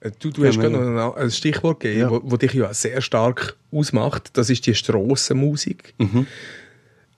[0.00, 2.10] Äh, Du, du Ja, hast gerade noch ein- Stichwort gegeben, Ja.
[2.10, 4.30] wo, wo dich ja sehr stark ausmacht.
[4.36, 5.94] Das ist die Strassenmusik.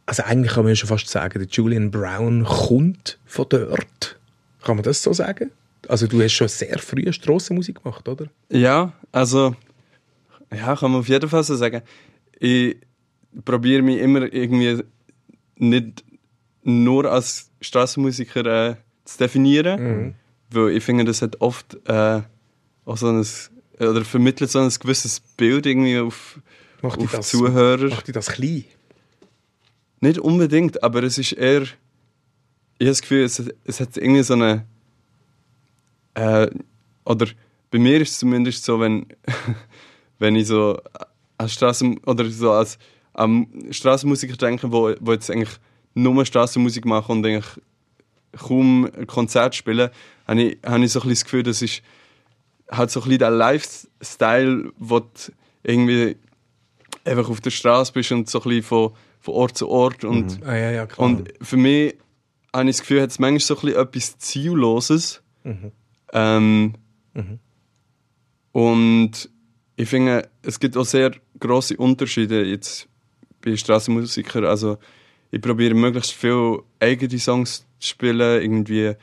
[0.06, 4.16] Also eigentlich kann man ja schon fast sagen, der Julian Brown kommt von dort.
[4.62, 5.50] Kann man das so sagen?
[5.86, 8.26] Also du hast schon sehr früh Strassenmusik gemacht, oder?
[8.50, 9.54] Ja, also,
[10.54, 11.82] ja, kann man auf jeden Fall so sagen.
[12.38, 12.76] Ich
[13.44, 14.82] probiere mich immer irgendwie
[15.56, 16.04] nicht
[16.62, 18.76] nur als Straßenmusiker äh,
[19.08, 20.14] zu definieren,
[20.50, 22.20] weil ich finde, das hat oft äh,
[22.84, 23.26] auch so ein,
[23.80, 26.40] oder vermittelt so ein gewisses Bild irgendwie auf,
[26.82, 27.88] Macht auf das, Zuhörer.
[27.88, 28.64] macht dich das klein?
[30.00, 31.62] Nicht unbedingt, aber es ist eher.
[31.62, 34.64] Ich habe das Gefühl, es, es hat irgendwie so eine.
[36.14, 36.48] Äh,
[37.04, 37.26] oder
[37.70, 39.06] bei mir ist es zumindest so, wenn,
[40.18, 40.78] wenn ich so
[41.36, 42.78] als Straßen oder so als
[43.14, 45.58] am Straßenmusiker denke, wo, wo jetzt eigentlich
[45.94, 47.46] nur Straßenmusik machen und eigentlich
[48.36, 49.90] kaum Konzert spielen,
[50.26, 51.82] habe ich, habe ich so ein bisschen das Gefühl, das ist
[52.70, 55.08] halt so ein bisschen der Lifestyle, wo du
[55.62, 56.16] irgendwie
[57.04, 60.40] einfach auf der Straße bist und so ein bisschen von, von Ort zu Ort und,
[60.44, 61.96] Ah, ja, ja, und für mich
[62.54, 65.22] habe ich das Gefühl, hat es manchmal so ein bisschen etwas Zielloses.
[66.12, 66.74] Ähm,
[68.52, 69.30] Und
[69.76, 72.88] ich finde, es gibt auch sehr große Unterschiede jetzt
[73.42, 74.44] bei Straßenmusikern.
[74.44, 74.78] Also
[75.30, 78.96] ich probiere möglichst viel eigene Songs zu spielen, irgendwie ein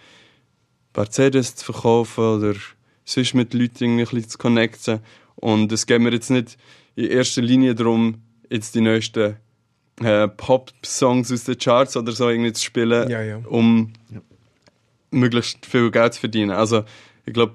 [0.93, 2.55] paar CDs zu verkaufen oder
[3.03, 4.99] sonst mit Leuten irgendwie ein bisschen zu connecten.
[5.35, 6.57] Und es geht mir jetzt nicht
[6.95, 9.35] in erster Linie darum, jetzt die neuesten
[10.01, 13.37] äh, Pop-Songs aus den Charts oder so irgendwie zu spielen, Ja, ja.
[13.45, 13.93] um
[15.11, 16.51] möglichst viel Geld zu verdienen.
[16.51, 16.83] Also
[17.25, 17.53] ich glaube,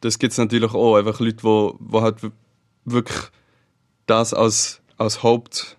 [0.00, 0.96] das gibt es natürlich auch.
[0.96, 2.16] Einfach Leute, die, halt
[2.84, 3.18] wirklich
[4.06, 5.78] das als, als Haupt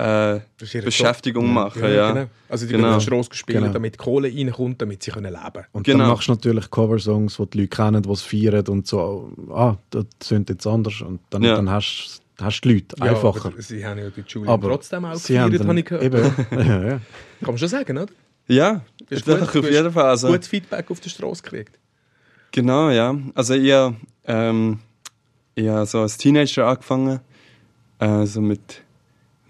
[0.00, 1.54] äh, Das Beschäftigung Job.
[1.54, 1.82] machen.
[1.82, 2.26] Ja, Genau.
[2.48, 2.98] Also die Genau.
[3.00, 3.72] Straße spielen, Genau.
[3.72, 5.98] damit Kohle reinkommt, damit sie können leben Und Genau.
[5.98, 9.76] dann machst du natürlich Coversongs, die die Leute kennen, die es feiern und so, ah,
[9.90, 11.00] das sind jetzt anders.
[11.02, 11.56] Und dann, Ja.
[11.56, 13.46] dann hast hast du die Leute Ja, einfacher.
[13.48, 16.04] aber sie haben ja die Julie Aber trotzdem auch gefeiert, dann, habe ich gehört.
[16.04, 16.16] Eben,
[16.52, 16.90] ja, ja.
[16.90, 17.00] Kann
[17.48, 18.12] man schon sagen, oder?
[18.48, 20.06] ja Ist doch, gut, auf hast jeden Fall.
[20.06, 21.78] Also, Gutes Feedback auf der Straße gekriegt.
[22.52, 23.14] Genau, ja.
[23.34, 24.78] Also ich habe ähm,
[25.54, 27.20] ich hab so als Teenager angefangen.
[27.98, 28.82] Also mit,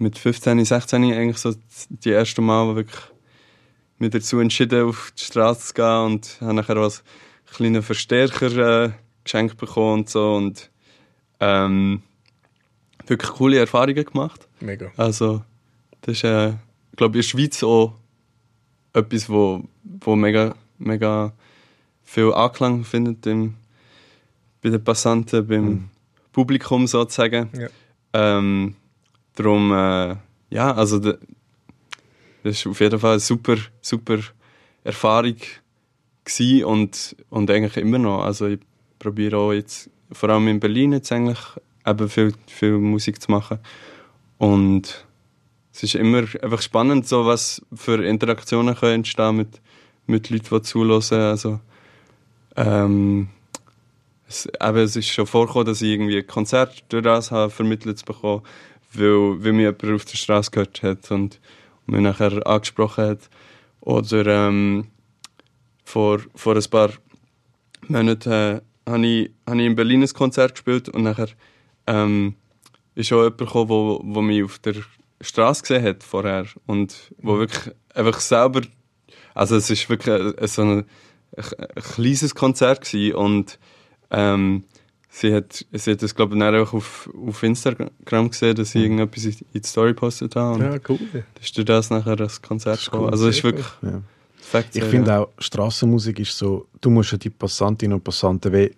[0.01, 1.55] mit 15, 16 eigentlich so
[1.89, 3.01] die ersten Mal wirklich
[3.99, 6.93] mich dazu entschieden, auf die Straße zu gehen und habe nachher einen
[7.53, 8.91] kleinen Verstärker äh,
[9.25, 10.71] geschenkt bekommen und so und
[11.39, 12.03] ähm,
[13.07, 14.49] wirklich coole Erfahrungen gemacht.
[14.61, 14.91] Mega.
[14.97, 15.43] Also,
[16.01, 16.55] das ist, äh,
[16.97, 17.95] glaube ich, in der Schweiz auch
[18.95, 21.33] etwas, wo, wo mega, mega
[22.03, 23.55] viel Anklang findet im,
[24.63, 25.91] bei den Passanten, beim
[26.33, 27.51] Publikum sozusagen.
[27.53, 27.69] Ja.
[28.13, 28.77] Ähm,
[29.35, 30.17] darum, äh,
[30.51, 31.17] ja, also das
[32.43, 34.19] ist auf jeden Fall eine super, super
[34.85, 35.37] Erfahrung
[36.25, 38.23] gewesen und, und eigentlich immer noch.
[38.23, 38.61] Also ich
[38.99, 41.39] probiere auch jetzt, vor allem in Berlin jetzt eigentlich,
[41.87, 43.59] eben viel, viel Musik zu machen.
[44.39, 45.07] Und
[45.73, 49.61] es ist immer einfach spannend, so was für Interaktionen können entstehen mit,
[50.07, 51.13] mit Leuten, die zuhören.
[51.13, 51.61] Also,
[52.57, 53.29] ähm,
[54.27, 58.05] es, es ist schon vorgekommen, dass ich irgendwie ein Konzert durch das habe vermittelt zu
[58.05, 58.43] bekommen,
[58.93, 61.41] weil, weil mich jemand auf der Straße gehört hat und,
[61.87, 63.31] mich nachher angesprochen hat.
[63.81, 64.87] Oder ähm,
[65.85, 66.91] vor, vor ein paar
[67.89, 71.29] Monaten äh, habe ich, habe ich in Berlin ein Konzert gespielt und nachher
[71.87, 72.35] ähm,
[72.95, 74.77] ist auch jemand gekommen, wo, wo mich auf der
[75.21, 78.63] Straße gesehen hat vorher und wo wirklich einfach selber,
[79.35, 80.71] also es ist wirklich ein, so ein,
[81.37, 81.45] ein,
[81.77, 83.59] ein kleines Konzert gewesen und
[84.11, 84.65] ähm,
[85.11, 89.25] sie hat, sie hat das glaube ich auch auf, auf Instagram gesehen, dass ich irgendetwas
[89.25, 90.99] in die Story postet habe Ja, cool.
[91.13, 93.05] dann ist durch das nachher das Konzert ist gekommen.
[93.07, 94.01] cool, Also es ist wirklich Ja.
[94.43, 94.89] Facts, Ich ja.
[94.89, 98.71] finde auch, Strassenmusik ist so, du musst ja die Passantinnen und Passanten weh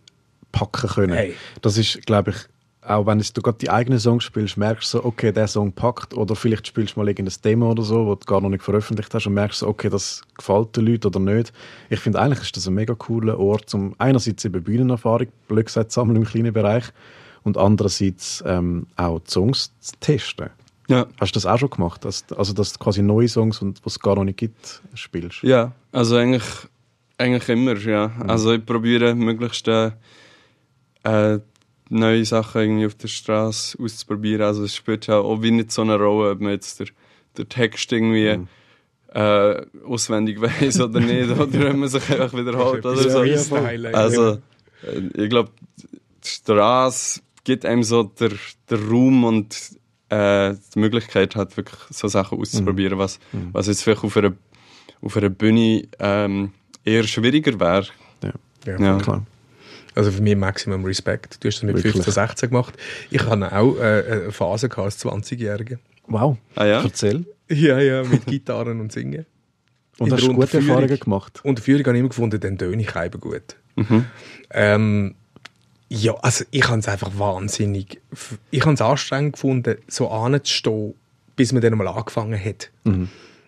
[0.51, 1.15] packen können.
[1.15, 1.35] Hey.
[1.63, 2.37] Das ist, glaube ich,
[2.85, 6.15] auch wenn du gerade die eigenen Songs spielst, merkst du so, okay, der Song packt.
[6.15, 9.15] Oder vielleicht spielst du mal irgendein Demo oder so, das du gar noch nicht veröffentlicht
[9.15, 11.53] hast und merkst so, okay, das gefällt den Leuten oder nicht.
[11.91, 15.93] Ich finde, eigentlich ist das ein mega cooler Ort, um einerseits eben Bühnenerfahrung, blöd gesagt,
[15.93, 16.85] zu sammeln im kleinen Bereich
[17.45, 20.51] und andererseits ähm, auch die Songs zu testen.
[20.89, 21.07] ja.
[21.21, 22.05] Hast du das auch schon gemacht?
[22.05, 25.43] Also, dass du quasi neue Songs, und was es gar noch nicht gibt, spielst?
[25.43, 26.45] Ja, also eigentlich,
[27.17, 28.11] eigentlich immer, ja.
[28.27, 29.93] Also ich probiere möglichst äh,
[31.05, 31.39] äh,
[31.93, 34.43] neue Sachen irgendwie auf der Straße auszuprobieren.
[34.43, 36.87] Also es spielt ja auch wie nicht so eine Rolle, ob man jetzt der,
[37.37, 38.29] der Text irgendwie
[39.15, 43.19] äh, auswendig weiß oder nicht, oder ob man sich einfach wiederholt oder so.
[43.95, 44.39] Also
[44.83, 45.51] äh, ich glaube,
[46.25, 48.31] die Straße gibt einem so der,
[48.71, 49.57] der Raum und
[50.09, 53.19] äh, die Möglichkeit hat, wirklich so Sachen auszuprobieren, was,
[53.53, 54.33] was jetzt vielleicht auf einer,
[55.03, 56.53] auf einer Bühne ähm,
[56.85, 57.87] eher schwieriger wäre.
[58.23, 58.33] Ja,
[58.67, 58.81] Ja.
[58.81, 58.99] Ja.
[58.99, 59.27] klar.
[59.95, 61.43] Also für mich Maximum Respekt.
[61.43, 61.93] Du hast das mit Wirklich.
[61.95, 62.75] 15, 16 gemacht.
[63.11, 65.79] Ich hatte auch äh, eine Phase gehabt als 20-Jähriger.
[66.07, 66.37] Wow.
[66.55, 66.83] Ah ja?
[66.83, 67.25] Erzähl.
[67.49, 69.27] Ja, ja, mit Gitarren und Singen.
[69.99, 71.41] Und In hast du gute Unterführung- Erfahrungen gemacht?
[71.45, 73.57] Und die Führung habe ich immer gefunden, dann töne ich eben gut.
[74.51, 75.15] Ähm,
[75.89, 78.01] ja, also ich habe es einfach wahnsinnig,
[78.51, 80.95] ich habe es anstrengend gefunden, so anzustehen,
[81.37, 82.71] bis man dann mal angefangen hat.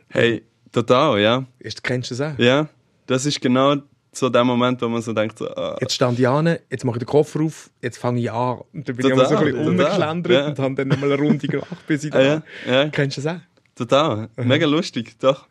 [0.08, 1.44] Hey, total, ja.
[1.58, 2.38] Ist, kennst du das auch?
[2.38, 2.68] Ja,
[3.06, 3.76] das ist genau
[4.16, 6.96] so der Moment, wo man so denkt, so, ah, Jetzt stand ich an, jetzt mache
[6.96, 8.60] ich den Koffer auf, jetzt fange ich an.
[8.72, 10.46] Und dann bin ich Total, immer so ein bisschen umgeschlendert ja.
[10.46, 12.88] und habe dann nochmal eine Runde gemacht, bis ich da ah, ja, ja.
[12.88, 13.40] Kennst du das auch?
[13.74, 15.46] Total, mega lustig, doch.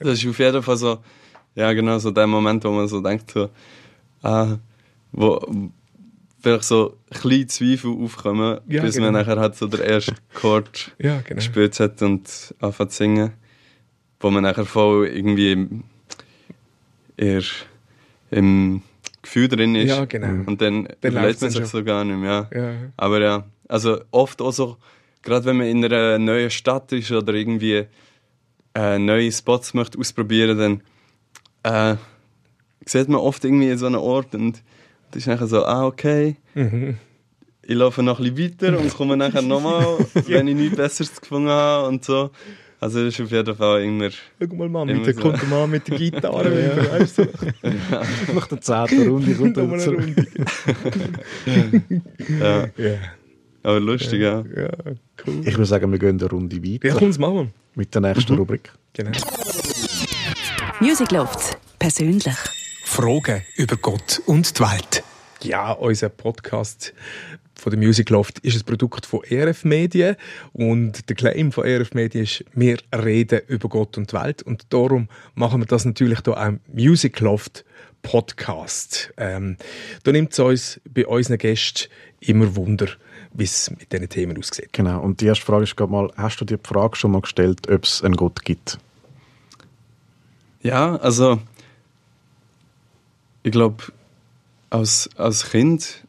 [0.00, 0.98] Das ist auf jeden Fall so,
[1.54, 3.50] ja genau, so der Moment, wo man so denkt, so,
[4.22, 4.56] ah,
[5.12, 5.40] wo,
[6.44, 9.10] vielleicht so kleine Zweifel aufkommen, Ja, bis genau.
[9.10, 11.36] man nachher halt so den ersten Chord Ja, genau.
[11.36, 13.32] gespielt hat und anfängt zu singen,
[14.20, 15.68] wo man nachher voll irgendwie
[17.16, 17.42] eher
[18.34, 18.82] im
[19.22, 19.88] Gefühl drin ist.
[19.88, 20.48] Ja, genau.
[20.48, 22.48] Und dann, Dann man sich so gar nicht mehr.
[22.52, 22.60] Ja.
[22.60, 22.74] Ja.
[22.96, 24.76] Aber ja, also oft auch so,
[25.22, 27.86] gerade wenn man in einer neuen Stadt ist oder irgendwie
[28.74, 30.58] äh, neue Spots möchte ausprobieren,
[31.62, 31.96] dann äh,
[32.84, 34.62] sieht man oft irgendwie so einen Ort und
[35.10, 36.98] das ist nachher so, ah, okay, Mhm.
[37.62, 41.48] ich laufe noch ein bisschen weiter und komme nachher nochmal, wenn ich nichts Besseres gefunden
[41.48, 42.30] habe und so.
[42.80, 44.10] Also das ist auf jeden Fall immer...
[44.10, 45.20] Schau mal, Mann, Immer mit der so.
[45.22, 47.28] kommt der Mann mit der Gitarre wieder, weißt du?
[48.34, 49.92] Nach der zehnten Runde kommt er.
[49.92, 50.26] Runde.
[52.40, 52.98] Ja, Ja,
[53.62, 54.44] aber lustig, ja.
[54.54, 54.68] ja,
[55.26, 55.40] cool.
[55.46, 57.52] Ich würde sagen, wir gehen eine Runde weiter Ja, komm's machen.
[57.74, 58.70] mit der nächsten Rubrik.
[58.92, 59.10] Genau.
[60.80, 61.56] Music Loft.
[61.78, 62.34] Persönlich.
[62.84, 65.02] Fragen über Gott und die Welt.
[65.44, 66.94] Ja, unser Podcast
[67.54, 70.16] von der Music Loft ist ein Produkt von RF Medien
[70.54, 74.72] und der Claim von RF Medien ist, wir reden über Gott und die Welt und
[74.72, 77.66] darum machen wir das natürlich hier auch Music Loft
[78.00, 79.12] Podcast.
[79.18, 79.58] Ähm,
[80.02, 82.88] da nimmt es uns bei unseren Gästen immer Wunder,
[83.34, 84.72] wie es mit diesen Themen aussieht.
[84.72, 85.02] Genau.
[85.02, 87.68] Und die erste Frage ist gerade mal, hast du dir die Frage schon mal gestellt,
[87.68, 88.78] ob es einen Gott gibt?
[90.62, 91.38] Ja, also
[93.42, 93.84] ich glaube,
[94.74, 96.04] als, als Kind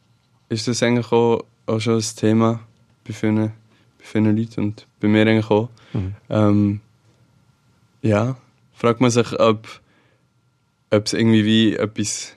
[0.48, 2.66] ist das eigentlich auch, auch schon ein Thema
[3.06, 5.68] bei vielen, bei vielen Leuten und bei mir eigentlich auch.
[6.28, 6.80] Ähm,
[8.02, 8.36] ja,
[8.72, 9.80] fragt man sich, ob
[10.90, 12.36] ob es irgendwie wie etwas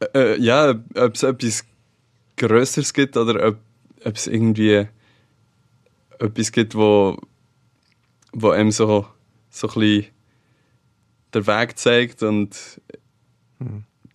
[0.00, 1.64] äh, äh, ja, ob es etwas
[2.36, 3.56] Größeres gibt oder ob
[4.04, 4.86] es irgendwie
[6.18, 7.16] etwas gibt, wo
[8.32, 9.06] wo einem so
[9.48, 10.06] so ein bisschen
[11.32, 12.80] der Weg zeigt und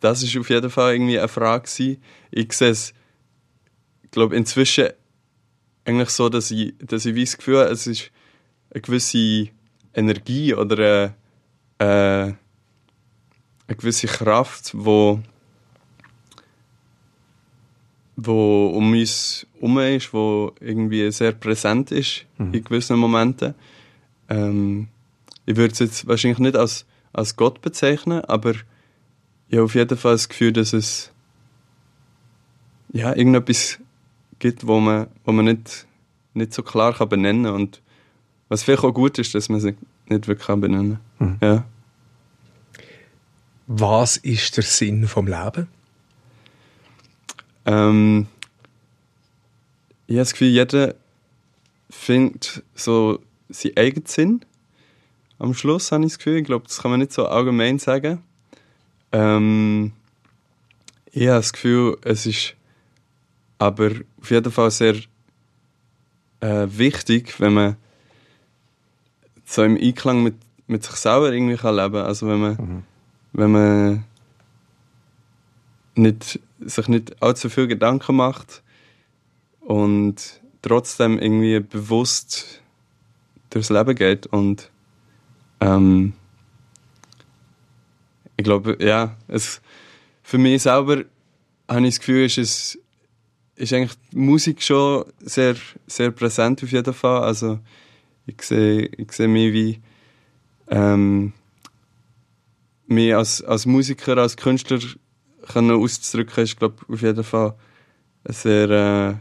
[0.03, 2.03] das ist auf jeden Fall irgendwie eine Frage gewesen.
[2.29, 2.93] Ich sehe es,
[4.11, 4.89] glaube inzwischen
[5.85, 8.11] eigentlich so, dass ich, dass ich das Gefühl habe, es ist
[8.71, 9.47] eine gewisse
[9.93, 11.13] Energie oder
[11.79, 11.85] eine,
[12.27, 12.33] äh,
[13.67, 15.21] eine gewisse Kraft, wo
[18.15, 23.55] wo um uns herum ist, wo irgendwie sehr präsent ist in gewissen Momenten.
[24.29, 24.89] Ähm,
[25.45, 28.53] ich würde es jetzt wahrscheinlich nicht als, als Gott bezeichnen, aber
[29.53, 31.11] ich habe auf jeden Fall das Gefühl, dass es
[32.91, 33.77] ja, irgendetwas
[34.39, 35.85] gibt, wo man, wo man nicht,
[36.33, 37.53] nicht so klar kann benennen kann.
[37.53, 37.81] Und
[38.49, 41.37] was vielleicht auch gut ist, dass man es nicht wirklich kann benennen kann.
[41.39, 41.65] Ja.
[43.67, 45.67] Was ist der Sinn vom Leben?
[47.67, 48.25] Ähm,
[50.07, 50.95] ich habe das Gefühl, jeder
[51.91, 54.45] findet so seinen eigenen Sinn.
[55.37, 58.23] Am Schluss habe ich das Gefühl, ich glaube, das kann man nicht so allgemein sagen.
[59.13, 59.93] Ähm,
[61.11, 62.55] ich habe das Gefühl, es ist
[63.59, 64.95] aber auf jeden Fall sehr
[66.41, 67.77] äh, wichtig, wenn man
[69.45, 70.35] so im Einklang mit,
[70.67, 72.05] mit sich selber irgendwie kann leben kann.
[72.05, 72.83] Also wenn man,
[73.33, 74.05] wenn man
[75.95, 78.63] nicht, sich nicht allzu viel Gedanken macht
[79.59, 82.61] und trotzdem irgendwie bewusst
[83.51, 84.71] durchs Leben geht und
[85.59, 86.13] ähm,
[88.37, 89.61] ich glaube, ja, es,
[90.23, 91.03] für mich selber
[91.67, 92.79] habe ich das Gefühl, ist es
[93.55, 97.23] ist eigentlich die Musik schon sehr, sehr präsent auf jeden Fall.
[97.23, 97.59] Also
[98.25, 99.79] ich sehe, ich sehe mich wie
[100.69, 101.33] ähm,
[102.87, 104.79] mich als, als Musiker, als Künstler
[105.51, 107.53] können auszudrücken, ist glaube auf jeden Fall
[108.23, 109.15] ein sehr äh,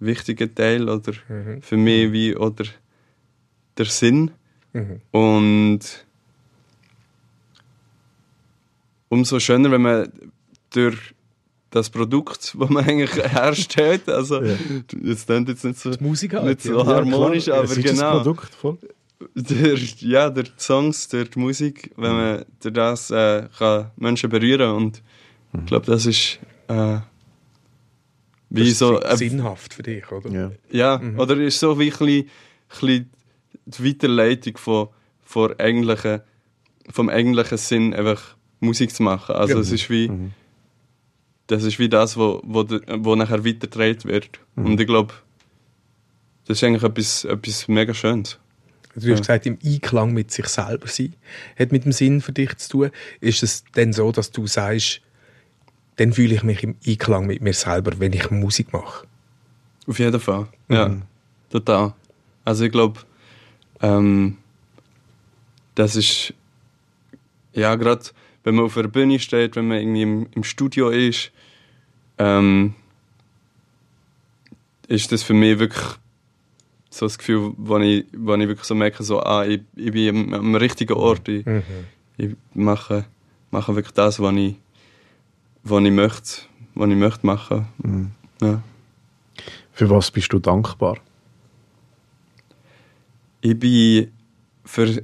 [0.00, 1.12] wichtiger Teil oder
[1.60, 2.64] für mich wie oder
[3.78, 4.32] der Sinn
[4.74, 5.02] Mhm.
[5.10, 5.80] und
[9.12, 10.10] umso schöner, wenn man
[10.70, 10.96] durch
[11.68, 16.46] das Produkt, das man eigentlich herstellt, also jetzt klingt jetzt nicht so, Die Musik halt,
[16.46, 16.72] nicht ja.
[16.72, 18.78] so Ja, harmonisch, klar, aber es ist ein genau Produkt, voll.
[19.34, 24.30] durch, ja, durch die Songs, durch die Musik, wenn man durch das äh, kann Menschen
[24.30, 25.02] berühren und
[25.54, 26.98] ich glaube, das ist äh,
[28.48, 30.30] wie Das ist so äh, sinnhaft für dich, oder?
[30.30, 30.50] Ja.
[30.70, 32.30] ja, oder ist so wie ein bisschen,
[32.70, 33.10] bisschen
[33.66, 34.88] die Weiterleitung von,
[35.22, 36.22] von eigentlichen,
[36.90, 39.34] vom eigentlichen Sinn einfach Musik zu machen.
[39.34, 39.60] Also Ja.
[39.60, 40.10] es ist wie
[41.48, 44.40] das ist wie das, wo, wo, wo nachher weitergetragen wird.
[44.56, 45.12] Und ich glaube,
[46.46, 48.38] das ist eigentlich etwas, etwas mega Schönes.
[48.94, 51.14] Du hast gesagt, im Einklang mit sich selber sein,
[51.58, 52.90] hat mit dem Sinn für dich zu tun.
[53.20, 55.00] Ist es denn so, dass du sagst,
[55.96, 59.06] dann fühle ich mich im Einklang mit mir selber, wenn ich Musik mache?
[59.86, 60.46] Auf jeden Fall.
[60.68, 60.96] Ja,
[61.50, 61.94] total.
[62.44, 63.00] Also ich glaube,
[63.80, 64.36] ähm,
[65.74, 66.34] das ist
[67.52, 68.04] ja gerade,
[68.44, 71.30] wenn man auf einer Bühne steht, wenn man irgendwie im, im Studio ist,
[72.18, 72.74] ähm,
[74.88, 75.84] ist das für mich wirklich
[76.90, 80.34] so das Gefühl, wo ich, wo ich wirklich so merke, so, ah, ich, ich bin
[80.34, 81.28] am, richtigen Ort.
[81.28, 81.62] Ich, Mhm.
[82.18, 83.06] ich mache,
[83.50, 84.56] mache wirklich das, was ich,
[85.62, 86.30] was ich möchte,
[86.74, 87.66] was ich möchte machen.
[87.78, 88.10] Mhm.
[88.42, 88.62] Ja.
[89.72, 90.98] Für was bist du dankbar?
[93.40, 94.12] Ich bin
[94.64, 95.02] für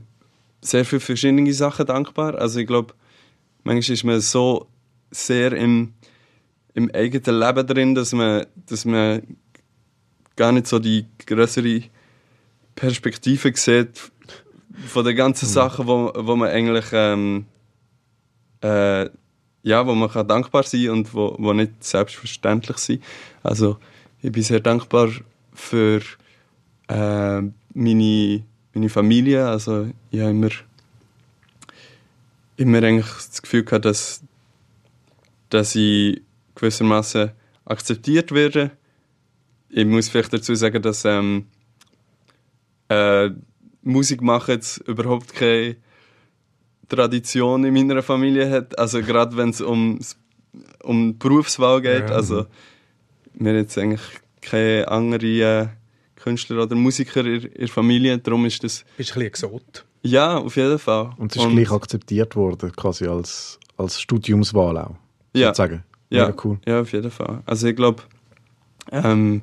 [0.61, 2.35] sehr viele verschiedene Sachen dankbar.
[2.35, 2.95] Also ich glaube,
[3.69, 4.67] manchmal ist man so
[5.11, 5.93] sehr im,
[6.75, 9.23] im eigenen Leben drin, dass man, dass man
[10.37, 11.83] gar nicht so die größere
[12.75, 14.11] Perspektive sieht
[14.87, 17.47] von den ganzen Sachen, wo, wo man eigentlich ähm,
[18.63, 19.11] äh,
[19.63, 23.03] ja, wo man kann dankbar sein und wo, wo nicht selbstverständlich sind.
[23.43, 23.77] Also
[24.23, 25.11] ich bin sehr dankbar
[25.53, 26.01] für
[26.89, 27.43] äh,
[27.75, 29.47] meine, meine Familie.
[29.47, 30.51] Also ich habe immer,
[32.59, 34.23] immer eigentlich das Gefühl gehabt, dass,
[35.49, 36.21] dass ich
[36.55, 37.31] gewissermaßen
[37.65, 38.73] akzeptiert werde.
[39.71, 41.47] Ich muss vielleicht dazu sagen, dass ähm,
[42.89, 43.31] äh,
[43.83, 45.77] Musik machen jetzt überhaupt keine
[46.89, 48.79] Tradition in meiner Familie hat.
[48.79, 50.01] Also gerade wenn es um,
[50.83, 52.11] um die Berufswahl geht.
[52.11, 52.17] Ja.
[52.17, 52.47] Also
[53.35, 54.03] wir haben jetzt eigentlich
[54.41, 55.69] keine anderen äh,
[56.17, 58.19] Künstler oder Musiker in, in der Familie.
[58.19, 59.85] Darum ist das Bist ein bisschen exot.
[60.03, 61.13] Ja auf jeden Fall.
[61.17, 64.97] Und es ist gleich akzeptiert worden, quasi als, als Studiumswahl auch.
[65.35, 65.49] Ja.
[65.49, 65.85] Sozusagen.
[66.11, 66.59] Ja, Mega cool.
[66.67, 67.43] ja, auf jeden Fall.
[67.45, 68.03] Also ich glaube,
[68.91, 69.43] ähm,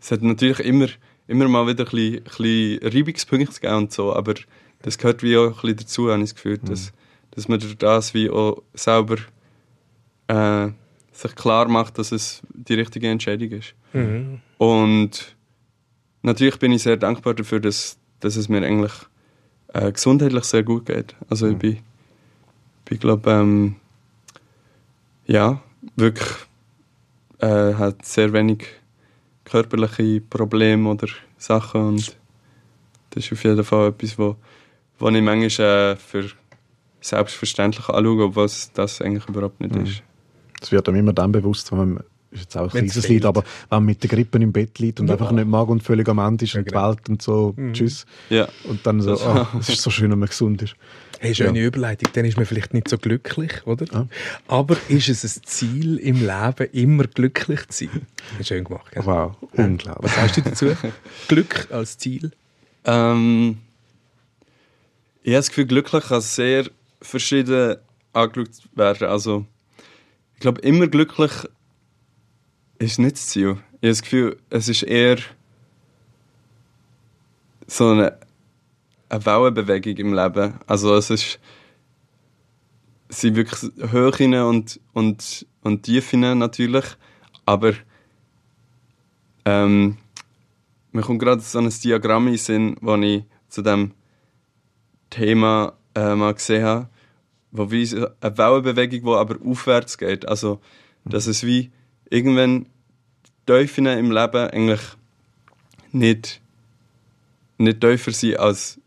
[0.00, 0.86] es hat natürlich immer,
[1.26, 4.34] immer mal wieder ein bisschen, ein bisschen Reibungspunkte gegeben und so, aber
[4.80, 6.92] das gehört wie auch ein bisschen dazu, habe ich das Gefühl, dass,
[7.32, 9.16] dass man durch das wie auch selber
[10.28, 10.70] äh,
[11.12, 13.74] sich klar macht, dass es die richtige Entscheidung ist.
[13.92, 14.40] Mhm.
[14.58, 15.36] Und
[16.22, 18.92] natürlich bin ich sehr dankbar dafür, dass, dass es mir eigentlich
[19.72, 21.14] äh, gesundheitlich sehr gut geht.
[21.28, 21.78] Also ich bin,
[22.84, 23.76] bin glaube ähm,
[25.26, 25.60] ja,
[25.96, 26.28] wirklich
[27.38, 28.66] äh, hat sehr wenig
[29.44, 31.08] körperliche Probleme oder
[31.38, 32.16] Sachen und
[33.10, 34.36] das ist auf jeden Fall etwas, wo,
[34.98, 36.30] wo ich manchmal äh, für
[37.00, 40.02] selbstverständlich anschaue, obwohl es das eigentlich überhaupt nicht ist.
[40.60, 43.08] Es wird einem immer dann bewusst, wenn man, ist jetzt auch ein kleines.
[43.08, 45.14] Lied, aber wenn man mit der Grippe im Bett liegt und Ja.
[45.14, 46.88] einfach nicht mag und völlig am Ende ist Ja, und die genau.
[46.88, 48.06] Welt und so, tschüss.
[48.30, 50.74] Ja, Und dann so, oh, es ist so schön, wenn man gesund ist.
[51.20, 53.86] Hey, schöne Überleitung, dann ist man vielleicht nicht so glücklich, oder?
[53.92, 54.08] Ja.
[54.48, 58.06] Aber ist es ein Ziel im Leben, immer glücklich zu sein?
[58.42, 59.04] Schön gemacht, gell?
[59.06, 60.10] Wow, unglaublich.
[60.10, 60.76] Was sagst du dazu?
[61.28, 62.32] Glück als Ziel?
[62.84, 63.58] Ähm,
[65.22, 66.66] ich habe das Gefühl, glücklich kann sehr
[67.00, 67.76] verschieden
[68.12, 69.06] angeschaut werden.
[69.08, 69.46] Also,
[70.34, 71.30] ich glaube, immer glücklich
[72.82, 73.58] ist nicht das Ziel.
[73.80, 75.18] Ich habe das Gefühl, es ist eher
[77.66, 78.18] so eine,
[79.08, 80.54] eine Wellenbewegung im Leben.
[80.66, 81.38] Also, es ist
[83.12, 86.86] es sind wirklich Höhen und, und, und Tiefen natürlich,
[87.44, 87.74] aber
[89.44, 89.98] ähm,
[90.92, 93.90] mir kommt gerade so ein Diagramm in den Sinn, das ich zu dem
[95.10, 96.88] Thema äh, mal gesehen habe,
[97.50, 100.26] wo wie eine Wellenbewegung, die aber aufwärts geht.
[100.26, 100.62] Also,
[101.04, 101.70] dass es wie
[102.12, 102.66] irgendwann
[103.46, 104.80] Tiefen im Leben eigentlich
[105.92, 106.40] nicht,
[107.56, 108.78] nicht tiefer sind als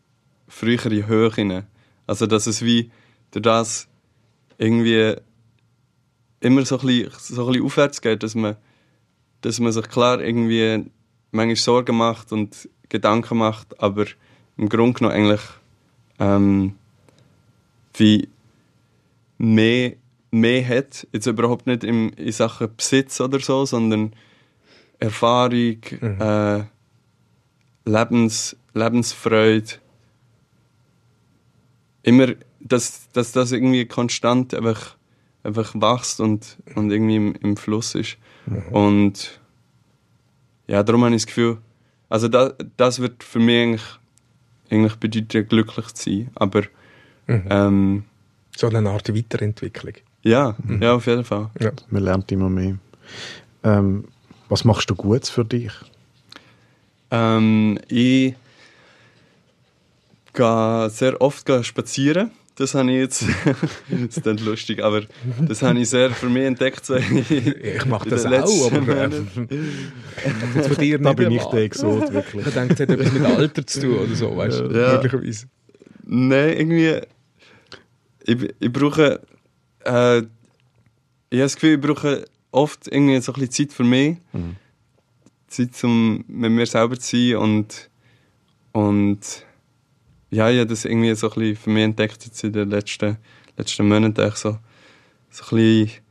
[0.48, 1.64] frühere Höhen.
[2.06, 2.92] Also, dass es wie
[3.32, 3.88] durch das
[4.60, 5.16] irgendwie
[6.40, 8.56] immer so ein bisschen, so ein bisschen aufwärts geht, dass man,
[9.42, 10.86] dass man sich klar irgendwie
[11.32, 14.06] manchmal Sorgen macht und Gedanken macht, aber
[14.58, 15.42] im Grunde genommen eigentlich
[16.20, 16.76] ähm,
[17.96, 18.30] wie
[19.40, 19.94] mehr,
[20.40, 21.08] mehr hat.
[21.12, 24.14] Jetzt überhaupt nicht im, in Sachen Besitz oder so, sondern
[25.00, 25.82] Erfahrung,
[26.20, 26.64] äh,
[27.86, 29.74] Lebens, Lebensfreude.
[32.04, 34.96] Immer, dass, dass das irgendwie konstant einfach,
[35.44, 38.18] einfach wächst und, und irgendwie im, im Fluss ist.
[38.72, 39.40] Und
[40.68, 41.58] ja, darum habe ich das Gefühl,
[42.10, 43.84] also das, das wird für mich eigentlich,
[44.70, 46.32] eigentlich bedeuten, glücklich zu sein.
[46.36, 46.64] Aber
[47.50, 48.04] ähm,
[48.56, 49.94] So eine Art Weiterentwicklung.
[50.26, 51.50] Ja, ja, auf jeden Fall.
[51.60, 51.72] Ja.
[51.90, 52.78] Man lernt immer mehr.
[53.64, 54.06] Ähm,
[54.50, 55.72] was machst du Gutes für dich?
[57.12, 58.36] Ähm, ich
[60.34, 62.32] gehe sehr oft spazieren.
[62.58, 63.26] Das habe ich jetzt,
[63.90, 65.02] das ist nicht lustig, aber
[65.46, 66.86] das habe ich sehr für mich entdeckt.
[66.86, 66.96] So
[67.30, 69.10] Ich mache das auch, aber
[70.56, 72.48] jetzt von dir Da nicht bin ich der Exot, wirklich.
[72.48, 74.64] Ich denke, es hat etwas mit Alter zu tun oder so, weißt du?
[74.72, 74.94] Ja.
[74.94, 75.48] Möglicherweise.
[76.06, 77.02] Nein, irgendwie.
[78.24, 79.20] Ich, ich brauche.
[79.86, 80.20] Äh,
[81.30, 84.18] ich habe das Gefühl, ich brauche oft irgendwie so ein bisschen Zeit für mich.
[85.48, 87.90] Zeit, um mit mir selber zu sein und.
[88.72, 89.46] Und.
[90.32, 93.18] Ja, ich habe das irgendwie so ein bisschen für mich entdeckt jetzt in den letzten,
[93.58, 94.32] letzten Monaten.
[94.36, 94.58] So,
[95.30, 96.02] so ein bisschen,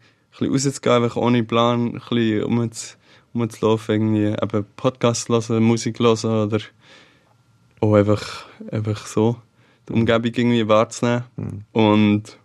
[0.40, 2.96] ein bisschen rauszugehen, einfach ohne Plan, ein bisschen rumzu,
[3.34, 6.60] rumzulaufen, irgendwie eben Podcast hören, Musik hören oder
[7.80, 9.36] auch einfach, einfach so
[9.88, 11.24] die Umgebung irgendwie wahrzunehmen.
[11.72, 12.43] Und ich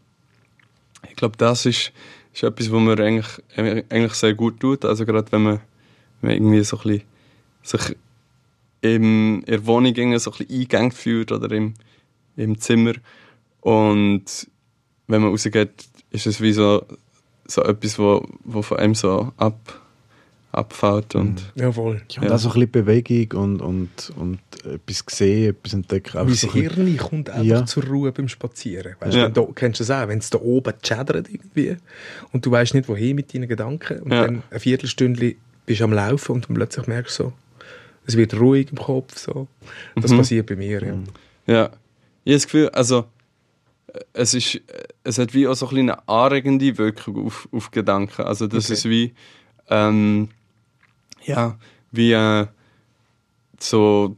[1.19, 1.91] glaube, das ist,
[2.33, 4.85] ist etwas, was mir eigentlich, eigentlich sehr gut tut.
[4.85, 5.61] Also gerade wenn man,
[6.21, 7.01] wenn man irgendwie so ein
[7.61, 7.95] sich
[8.81, 11.73] im, in der Wohnung so ein bisschen eingegangen fühlt oder im,
[12.35, 12.93] im Zimmer.
[13.61, 14.47] Und
[15.07, 16.85] wenn man rausgeht, ist es wie so,
[17.45, 19.81] so etwas, wo, wo von einem so ab,
[20.51, 21.13] abfällt.
[21.15, 22.01] Und, Jawohl.
[22.09, 26.11] Ja, und auch so ein bisschen Bewegung und, und, und etwas sehen, etwas entdecken.
[26.15, 27.65] Mein so ein bisschen- Hirn kommt einfach Ja.
[27.65, 28.95] zur Ruhe beim Spazieren.
[28.99, 29.25] Weißt, Ja.
[29.25, 30.07] wenn da, kennst du das auch?
[30.07, 31.77] Wenn es da oben chattert irgendwie
[32.31, 34.25] und du weißt nicht, wohin mit deinen Gedanken und Ja.
[34.25, 35.35] dann eine Viertelstunde
[35.65, 37.33] bist du am Laufen und dann plötzlich merkst du so,
[38.07, 39.17] es wird ruhig im Kopf.
[39.19, 39.47] So.
[39.95, 40.17] Das Mhm.
[40.17, 40.81] passiert bei mir.
[40.83, 40.93] Ja.
[41.45, 41.69] Ja.
[42.23, 43.05] Ich habe das Gefühl, also,
[44.13, 44.61] es, ist,
[45.03, 48.23] es hat wie auch so ein eine anregende Wirkung auf, auf Gedanken.
[48.23, 48.73] Also, das Okay.
[48.73, 49.13] ist wie,
[49.69, 50.29] ähm,
[51.25, 51.57] ja,
[51.91, 52.45] wie äh,
[53.59, 54.15] so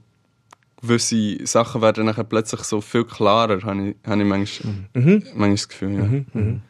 [0.81, 5.23] gewisse Sachen werden nachher plötzlich so viel klarer, habe ich, habe ich manchmal, Mhm.
[5.35, 5.93] manchmal das Gefühl.
[5.93, 6.39] Ja.
[6.39, 6.61] Mhm.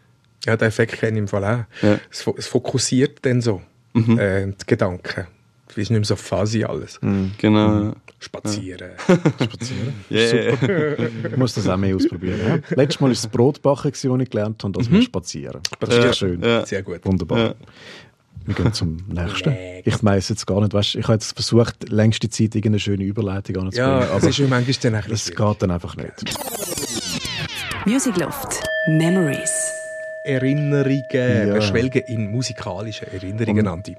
[0.45, 1.83] Ja, den Effekt kenne ich im Fall auch.
[1.83, 1.99] Ja.
[2.09, 3.61] Es, fo- es fokussiert dann so
[3.93, 4.19] Mhm.
[4.19, 5.27] äh, die Gedanken.
[5.67, 6.99] Du bist nicht mehr so fuzzy alles.
[7.37, 7.93] Genau.
[8.19, 8.91] Spazieren.
[9.41, 9.93] Spazieren.
[10.11, 10.97] Yeah.
[11.31, 12.39] Ich muss das auch mehr ausprobieren.
[12.45, 12.75] Ja?
[12.75, 15.61] Letztes Mal war es das gewesen, das ich gelernt habe, dass wir spazieren.
[15.87, 16.13] Sehr Ja.
[16.13, 16.41] schön.
[16.41, 16.65] Ja.
[16.65, 16.99] Sehr gut.
[17.05, 17.55] Wunderbar.
[18.45, 19.55] Wir gehen zum nächsten.
[19.83, 23.57] Ich weiß jetzt gar nicht, weißt, ich habe jetzt versucht, längste Zeit irgendeine schöne Überleitung
[23.57, 25.03] anzubringen, Ja, es aber ist schon manchmal dann ein
[25.35, 26.11] geht dann einfach nicht.
[27.85, 29.71] Music Loft Memories.
[30.23, 31.07] Erinnerungen.
[31.13, 31.53] Ja.
[31.53, 33.97] Wir schwelgen in musikalische Erinnerungen, Andi.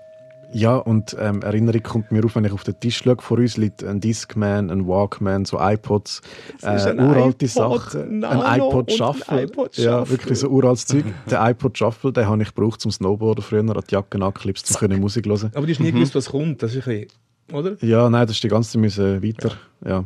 [0.53, 3.17] Ja, und ähm, Erinnerung kommt mir auf, wenn ich auf den Tisch schaue.
[3.21, 6.21] Vor uns liegt ein Discman, ein Walkman, so iPods,
[6.63, 8.19] äh, ein uralte iPod Sachen.
[8.21, 9.43] Nano ein iPod und ein Shuffle.
[9.45, 10.11] iPod Ja, Shuffle.
[10.19, 11.05] wirklich so uraltes Zeug.
[11.31, 14.77] Der iPod Shuffle, den habe ich gebraucht zum Snowboarden früher, an die Jacke angeklipst, um
[14.77, 15.51] können Musik zu hören.
[15.55, 16.63] Aber du hast nie gewusst, was kommt.
[16.63, 17.07] Das ist ein
[17.49, 17.77] bisschen, oder?
[17.81, 19.53] Ja, nein, das ist die ganze Zeit müssen weiter.
[19.87, 20.05] Ja.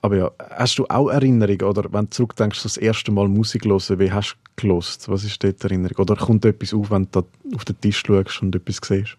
[0.00, 3.98] Aber ja, hast du auch Erinnerungen, oder wenn du zurückdenkst, das erste Mal Musik hören,
[3.98, 5.08] wie hast du gelost?
[5.08, 5.96] Was ist dort die Erinnerung?
[5.98, 7.24] Oder kommt etwas auf, wenn du
[7.56, 9.16] auf den Tisch schaust und etwas siehst?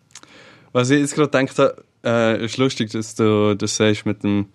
[0.71, 4.47] Was ich jetzt gerade gedacht habe, äh, ist lustig, dass du das sagst mit dem,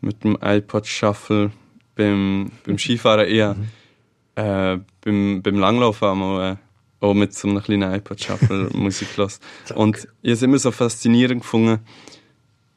[0.00, 1.50] mit dem iPod Shuffle
[1.94, 3.28] beim, beim Skifahren.
[3.28, 3.58] Ich habe,
[4.34, 6.56] äh, beim, beim Langlaufen einmal äh,
[7.04, 9.38] auch mit so einem kleinen iPod Shuffle Musik gehört.
[9.74, 11.80] Und ich habe es immer so faszinierend gefunden.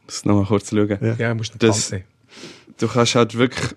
[0.01, 0.97] Ich muss noch mal kurz schauen.
[1.01, 1.15] Ja.
[1.15, 1.93] Ja, musst du das
[2.77, 3.75] Du kannst halt wirklich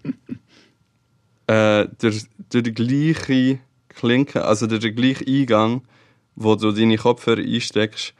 [1.49, 5.83] äh, durch, durch die gleiche Klinke, also durch den gleichen Eingang,
[6.37, 8.15] wo du deine Kopfhörer einsteckst,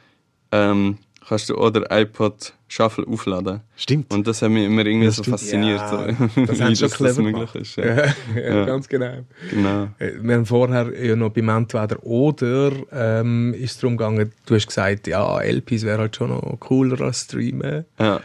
[0.53, 0.97] ähm,
[1.27, 3.61] kannst du auch den iPod Shuffle aufladen.
[3.77, 4.11] Stimmt.
[4.13, 5.39] Und das hat mich immer irgendwie Ja, so stimmt.
[5.39, 5.89] fasziniert, Ja,
[6.35, 7.75] so, das wie schon das, clever das möglich ist.
[7.77, 7.85] Ja.
[8.35, 9.19] Ja, ja, ganz genau.
[9.49, 9.87] Genau.
[9.99, 14.55] Äh, Wir haben vorher ja noch beim Entweder oder ähm, ist es darum gegangen, du
[14.55, 17.85] hast gesagt, ja, LPs wäre halt schon noch cooler als Streamen.
[17.99, 18.19] Ja.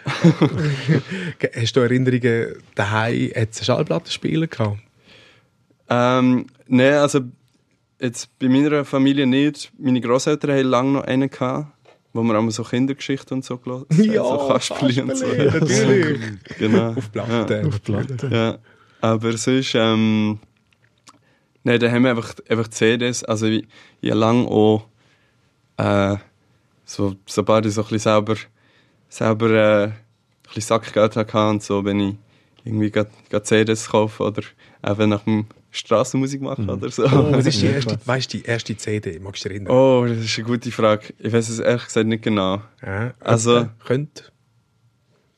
[1.55, 4.79] Hast du Erinnerungen, daheim hat es Schallplattenspieler gehabt?
[5.89, 7.21] Ähm, Nein, also
[8.01, 9.71] jetzt bei meiner Familie nicht.
[9.79, 11.67] Meine Großeltern hatten lange noch einen, gehabt,
[12.13, 15.27] wo wir einmal so Kindergeschichten und so gehört so Kasperli und so.
[15.27, 16.21] Natürlich.
[16.59, 16.95] Genau.
[16.95, 17.67] Auf Platte.
[17.67, 18.29] Auf Platte.
[18.31, 18.59] Ja,
[19.01, 20.39] aber sonst, ähm,
[21.65, 23.67] nein, da haben wir einfach, einfach CDs, also ich,
[24.01, 24.87] ich habe lange auch,
[25.77, 26.17] äh,
[26.85, 28.37] so, sobald ich so ein bisschen selber,
[29.09, 29.95] selber, äh, ein
[30.45, 32.15] bisschen Sackgeld hatte und so, wenn ich
[32.65, 33.11] irgendwie grad
[33.47, 34.43] CDs kaufe oder
[34.87, 35.47] eben nach dem
[35.79, 37.05] Straßenmusik machen oder so.
[37.07, 39.19] Oh, was ist die erste, weißt, du, die erste CD?
[39.19, 39.73] Magst du dich erinnern?
[39.75, 41.15] Oh, das ist eine gute Frage.
[41.19, 42.63] Ich weiß es ehrlich gesagt nicht genau.
[42.85, 44.33] Ja, Also- äh, könnt.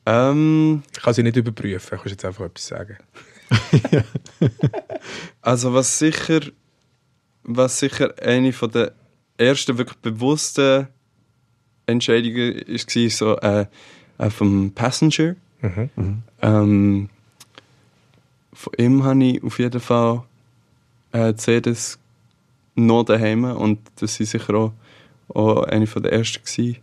[0.05, 2.97] Ähm, Ich kann sie nicht überprüfen, kannst jetzt einfach etwas sagen.
[5.41, 6.39] Also was sicher,
[7.43, 8.93] was sicher eine von der
[9.37, 10.87] ersten wirklich bewussten
[11.87, 13.65] Entscheidungen ist, war so äh,
[14.17, 15.35] äh, vom Passenger.
[15.61, 16.23] Mhm.
[16.41, 17.09] Ähm,
[18.53, 20.23] von ihm habe ich auf jeden Fall
[21.11, 21.97] äh, CDs
[22.75, 24.73] noch daheim und das war sicher auch,
[25.29, 26.43] auch eine von der ersten.
[26.43, 26.77] Gewesen.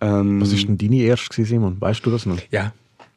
[0.00, 1.80] Ähm, Was war denn deine erste, Simon?
[1.80, 2.38] Weißt du das noch?
[2.50, 2.72] Ja.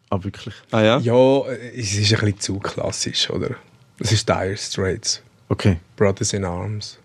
[0.10, 0.54] Ah, wirklich?
[0.72, 1.00] Ah ja?
[1.00, 3.56] Ja, äh, es ist ein bisschen zu klassisch, oder?
[4.00, 6.98] Es ist Dire Straits, Okay, Brothers in Arms.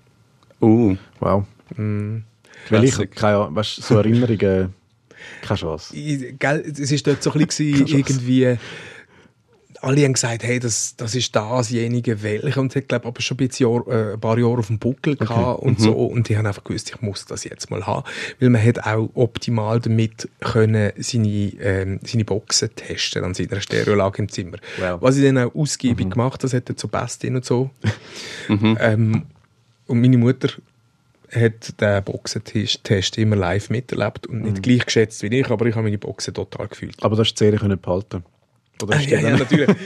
[0.61, 1.44] Uh, wow.
[1.76, 2.18] Mm.
[2.68, 4.74] Weil ich keine Ahnung, weißt, so Erinnerungen,
[5.42, 5.94] keine Chance.
[5.94, 8.59] Gell, es ist dort so ein bisschen irgendwie.
[9.80, 12.60] Alle haben gesagt, hey, das, das ist dasjenige, welche.
[12.60, 15.62] Und ich glaube, aber schon ein, Jahr, äh, ein paar Jahre auf dem Buckel gehabt
[15.62, 15.92] und so.
[15.92, 18.06] Und die haben einfach gewusst, ich muss das jetzt mal haben.
[18.38, 24.22] Weil man hat auch optimal damit können seine, ähm, seine Boxen testen an seiner Stereolage
[24.22, 24.58] im Zimmer.
[24.78, 25.00] Wow.
[25.00, 27.70] Was ich dann auch ausgiebig gemacht das hat dann so Best und so.
[28.48, 29.22] ähm,
[29.86, 30.50] und meine Mutter
[31.32, 35.84] hat den Boxentest immer live miterlebt und nicht gleich geschätzt wie ich, aber ich habe
[35.84, 36.96] meine Boxen total gefühlt.
[37.02, 38.24] Aber das hast du können behalten.
[38.82, 39.68] Oder Ah, ja, ja, natürlich.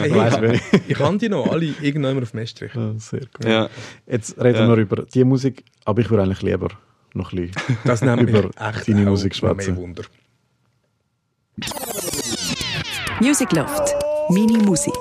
[0.00, 2.74] Hey, Weiss ich, ich kann die noch alle irgendwann auf Mestrich.
[2.74, 3.44] Ja, sehr gut.
[3.46, 3.68] Ja.
[4.06, 4.68] Jetzt reden Ja.
[4.68, 6.68] wir über die Musik, aber ich würde eigentlich lieber
[7.14, 9.76] noch ein bisschen Das über echt deine Musik schwätzen.
[9.76, 10.04] Wunder.
[13.20, 13.94] Music Loft.
[14.30, 14.92] Mini Musik.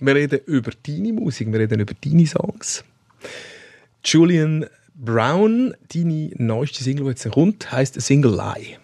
[0.00, 2.84] Wir reden über deine Musik, wir reden über deine Songs.
[4.04, 8.76] Julian Brown, deine neueste Single, die jetzt kommt, heisst Single Lie.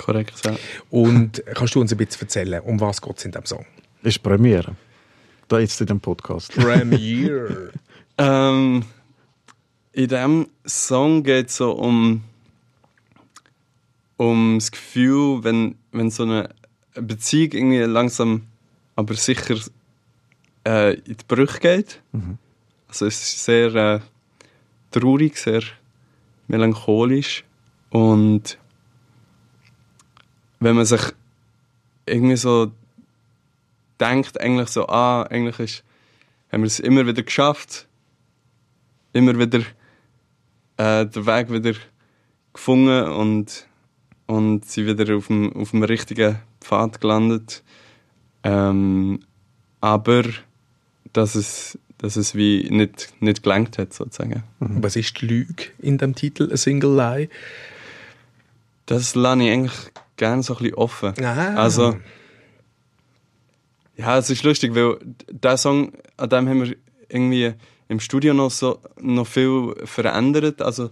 [0.00, 0.56] Korrekt, ja.
[0.90, 3.66] Und kannst du uns ein bisschen erzählen, um was geht es in diesem Song?
[4.02, 4.76] ist Premiere.
[5.48, 6.52] Da jetzt in dem Podcast.
[6.52, 7.72] Premiere.
[8.22, 8.84] Ähm,
[9.94, 12.22] in diesem Song geht es so um,
[14.18, 16.50] um das Gefühl, wenn, wenn so eine
[16.92, 18.42] Beziehung irgendwie langsam,
[18.94, 19.56] aber sicher
[20.66, 22.02] äh, in die Brüche geht.
[22.88, 24.00] Also es ist sehr äh,
[24.90, 25.62] traurig, sehr
[26.46, 27.44] melancholisch
[27.88, 28.58] und
[30.60, 31.00] wenn man sich
[32.06, 32.70] irgendwie so
[33.98, 35.84] denkt, eigentlich so, ah, eigentlich ist,
[36.52, 37.86] haben wir es immer wieder geschafft,
[39.12, 39.60] immer wieder
[40.76, 41.74] äh, den Weg wieder
[42.52, 43.66] gefunden und,
[44.26, 47.62] und sind wieder auf dem, auf dem richtigen Pfad gelandet.
[48.42, 49.20] Ähm,
[49.80, 50.24] aber
[51.12, 54.42] dass es, dass es wie nicht, nicht gelangt hat, sozusagen.
[54.58, 57.28] was ist die Lüge in dem Titel A Single Lie?
[58.86, 61.14] Das lasse ich eigentlich gerne so ein bisschen offen.
[61.24, 61.54] Ah.
[61.54, 61.96] Also,
[63.96, 64.98] ja, es ist lustig, weil
[65.30, 66.76] der Song, an dem haben wir
[67.08, 67.54] irgendwie
[67.88, 70.60] im Studio noch, so, noch viel verändert.
[70.60, 70.90] Also,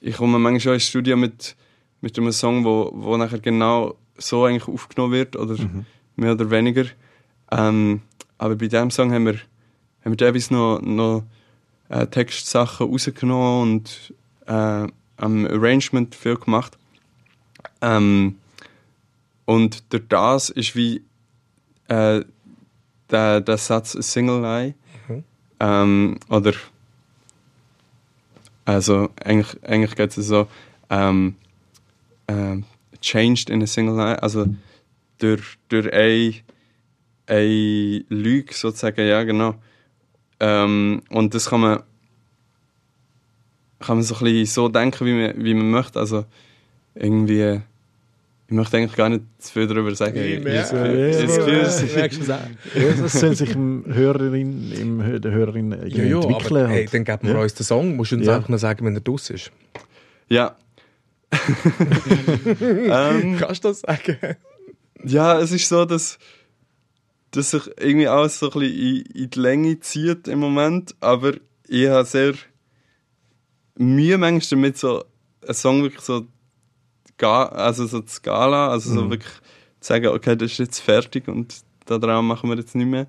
[0.00, 1.56] ich komme manchmal schon ins Studio mit,
[2.02, 5.56] mit einem Song, wo, wo nachher genau so eigentlich aufgenommen wird, oder
[6.16, 6.84] mehr oder weniger.
[7.50, 8.02] Ähm,
[8.36, 9.38] aber bei diesem Song haben wir,
[10.04, 11.24] haben wir teilweise noch, noch
[11.88, 14.14] äh, Textsachen rausgenommen und
[14.46, 16.76] äh, am Arrangement viel gemacht.
[17.80, 18.38] Ähm,
[19.44, 21.02] und durch das ist wie
[21.88, 22.24] äh,
[23.10, 24.74] der, der Satz Single Lie.
[25.58, 26.52] Ähm, oder
[28.66, 30.48] also eigentlich, eigentlich geht es so
[30.90, 31.36] ähm,
[32.28, 32.64] ähm,
[33.00, 34.46] changed in a single lie, also
[35.18, 36.34] durch, durch eine,
[37.26, 39.54] eine Lüge sozusagen, ja genau.
[40.40, 41.82] Ähm, und das kann man
[43.78, 46.00] kann man so ein bisschen so denken, wie man, wie man möchte.
[46.00, 46.24] Also
[46.98, 47.60] irgendwie,
[48.48, 50.16] ich möchte eigentlich gar nicht zu viel darüber sagen.
[50.16, 50.42] Ich-
[53.00, 56.56] das soll sich im Hörerin, im der Hörerin Ja, ja, entwickeln.
[56.56, 56.94] aber hey, halt.
[56.94, 57.42] dann geben wir Ja.
[57.42, 57.96] uns den Song.
[57.96, 58.36] Musst du uns Ja.
[58.36, 59.50] einfach noch sagen, wenn er draus ist.
[60.28, 60.56] Ja.
[62.48, 64.16] ähm, Kannst du das sagen?
[65.04, 66.18] Ja, es ist so, dass,
[67.32, 71.34] dass sich irgendwie alles so ein bisschen in, in die Länge zieht im Moment, aber
[71.68, 72.34] ich habe sehr
[73.76, 75.04] Mühe manchmal damit, so
[75.44, 76.26] einen Song wirklich so,
[77.22, 79.32] also so zu gala, also so wirklich
[79.80, 83.06] zu sagen, okay, das ist jetzt fertig und daran machen wir jetzt nicht mehr.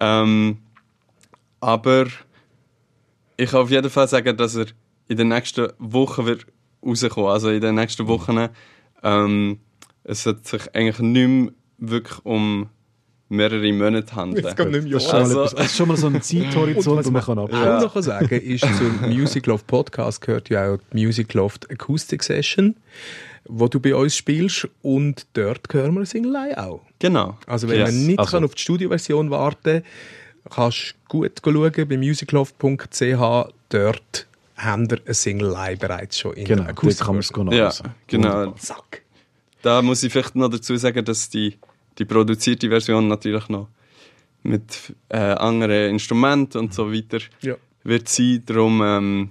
[0.00, 0.58] Ähm,
[1.60, 2.06] aber
[3.36, 4.66] ich kann auf jeden Fall sagen, dass er
[5.08, 6.46] in den nächsten Wochen wird
[6.84, 7.30] rauskommen.
[7.30, 8.48] Also in den nächsten Wochen
[9.02, 9.58] ähm,
[10.04, 12.68] es wird sich eigentlich nicht mehr wirklich um
[13.28, 14.44] mehrere Monate handeln.
[14.44, 16.06] Jetzt geht nicht mehr Das ist, schon mal Also- etwas, das ist schon mal so
[16.06, 20.48] ein Zeithorizont, den man kann Auch abschätzen noch sagen ist, zum Music Loft Podcast gehört
[20.48, 22.76] ja auch die Music Loft Acoustic Session,
[23.46, 26.82] wo du bei uns spielst und dort hören wir Single Lie auch.
[26.98, 27.36] Genau.
[27.46, 27.92] Also wenn Yes.
[27.92, 29.82] man nicht Also- kann auf die Studioversion warten
[30.50, 33.52] kannst du gut schauen bei musicloft.ch.
[33.70, 34.26] Dort
[34.56, 37.52] haben wir ein Single Lie bereits schon in Genau, der dort kann man es genau
[37.52, 37.72] Ja,
[38.06, 38.52] genau.
[38.52, 39.02] Zack.
[39.62, 41.56] Da muss ich vielleicht noch dazu sagen, dass die,
[41.98, 43.68] die produzierte Version natürlich noch
[44.42, 47.56] mit äh, anderen Instrumenten und so weiter Ja.
[47.84, 48.42] wird sein.
[48.46, 49.30] Darum ähm,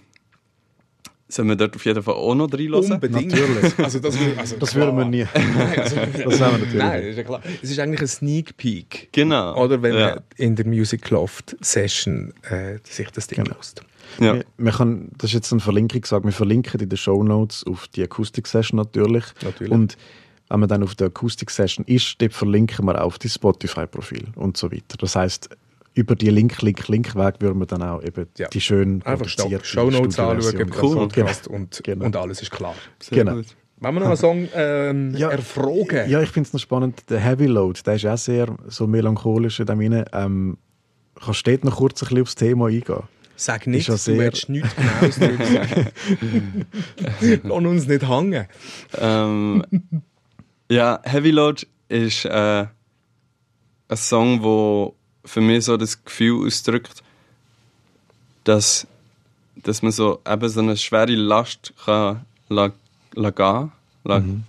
[1.30, 2.92] sollen wir dort auf jeden Fall auch noch reinhören.
[2.92, 3.32] Unbedingt.
[3.32, 3.74] Natürlich.
[3.88, 5.26] Also das, also Das würden wir nie.
[5.78, 7.42] Also, Das haben wir natürlich Nein, ist ja klar.
[7.62, 9.10] Es ist eigentlich ein Sneak Peek.
[9.12, 9.62] Genau.
[9.64, 10.10] Oder wenn ja.
[10.10, 13.56] man in der Music Loft Session äh, sich das Ding Genau.
[13.58, 13.82] lässt.
[14.20, 14.36] Ja.
[14.36, 17.66] Wir, wir kann, das ist jetzt eine Verlinkung gesagt, wir verlinken in den Show Notes
[17.68, 19.26] auf die Akustik-Session natürlich.
[19.44, 19.72] Natürlich.
[19.72, 19.98] Und
[20.50, 24.72] wenn man dann auf der Akustik-Session ist, dort verlinken wir auch die Spotify-Profil und so
[24.72, 24.98] weiter.
[24.98, 25.50] Das heißt,
[25.98, 28.48] über die Link, Link, Link-Weg würden wir dann auch eben Ja.
[28.48, 30.96] die schön Einfach produzierte Show Notes Studioversion anschauen, cool.
[31.08, 32.06] Podcast und, Genau.
[32.06, 32.76] und alles ist klar.
[33.02, 33.36] Sehr genau.
[33.38, 33.56] gut.
[33.80, 35.30] Wenn wir noch einen Song ähm, Ja.
[35.30, 36.10] erfragen.
[36.10, 37.10] Ja, ich finde es noch spannend.
[37.10, 40.06] Der Heavy Load, der ist auch sehr so melancholisch in dem rein.
[40.14, 40.58] Ähm,
[41.24, 43.04] kannst du dort noch kurz ein bisschen aufs Thema eingehen?
[43.36, 45.88] Sag nicht, Ist du sehr- willst nichts Genaues sagen.
[47.44, 48.48] Lass uns nicht hängen.
[48.98, 49.64] Ähm,
[50.72, 52.66] ja, Heavy Load ist äh,
[53.90, 54.96] ein Song, wo
[55.28, 57.04] für mich so das Gefühl ausdrückt,
[58.44, 58.88] dass
[59.64, 62.72] dass man so eben so eine schwere Last kann la,
[63.14, 63.72] la gehen,
[64.04, 64.44] la, mhm.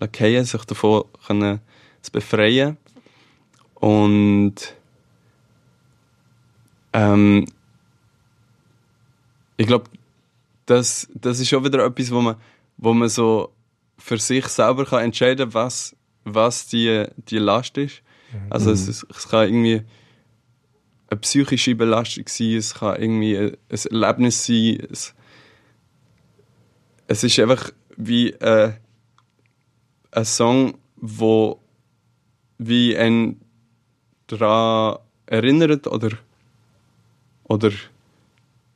[0.00, 1.60] la fallen, sich davon können
[2.02, 2.76] zu befreien.
[3.74, 4.54] Und
[6.92, 7.46] ähm,
[9.56, 9.90] ich glaube,
[10.66, 12.36] das, das ist schon wieder etwas, wo man,
[12.76, 13.52] wo man so
[13.98, 18.02] für sich selber kann entscheiden kann, was, was die, die Last ist.
[18.50, 19.82] Also es, es kann irgendwie
[21.08, 24.86] eine psychische Belastung sein, es kann irgendwie ein, ein Erlebnis sein.
[24.90, 25.14] Es,
[27.06, 28.72] es ist einfach wie äh,
[30.10, 31.60] ein Song, wo
[32.58, 33.40] wie ein
[34.26, 36.10] daran erinnert oder,
[37.44, 37.70] oder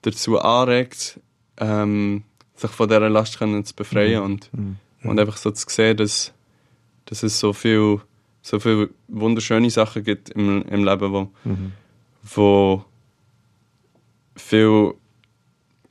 [0.03, 1.21] dazu anregt,
[1.57, 4.25] ähm, sich von dieser Last können zu befreien mhm.
[4.25, 4.77] und, mhm.
[5.05, 6.33] und einfach so zu sehen, dass,
[7.07, 8.01] dass es so viel
[8.43, 11.73] so viele wunderschöne Sachen gibt im, im Leben, wo, mhm
[12.23, 12.85] wo
[14.37, 14.95] viel,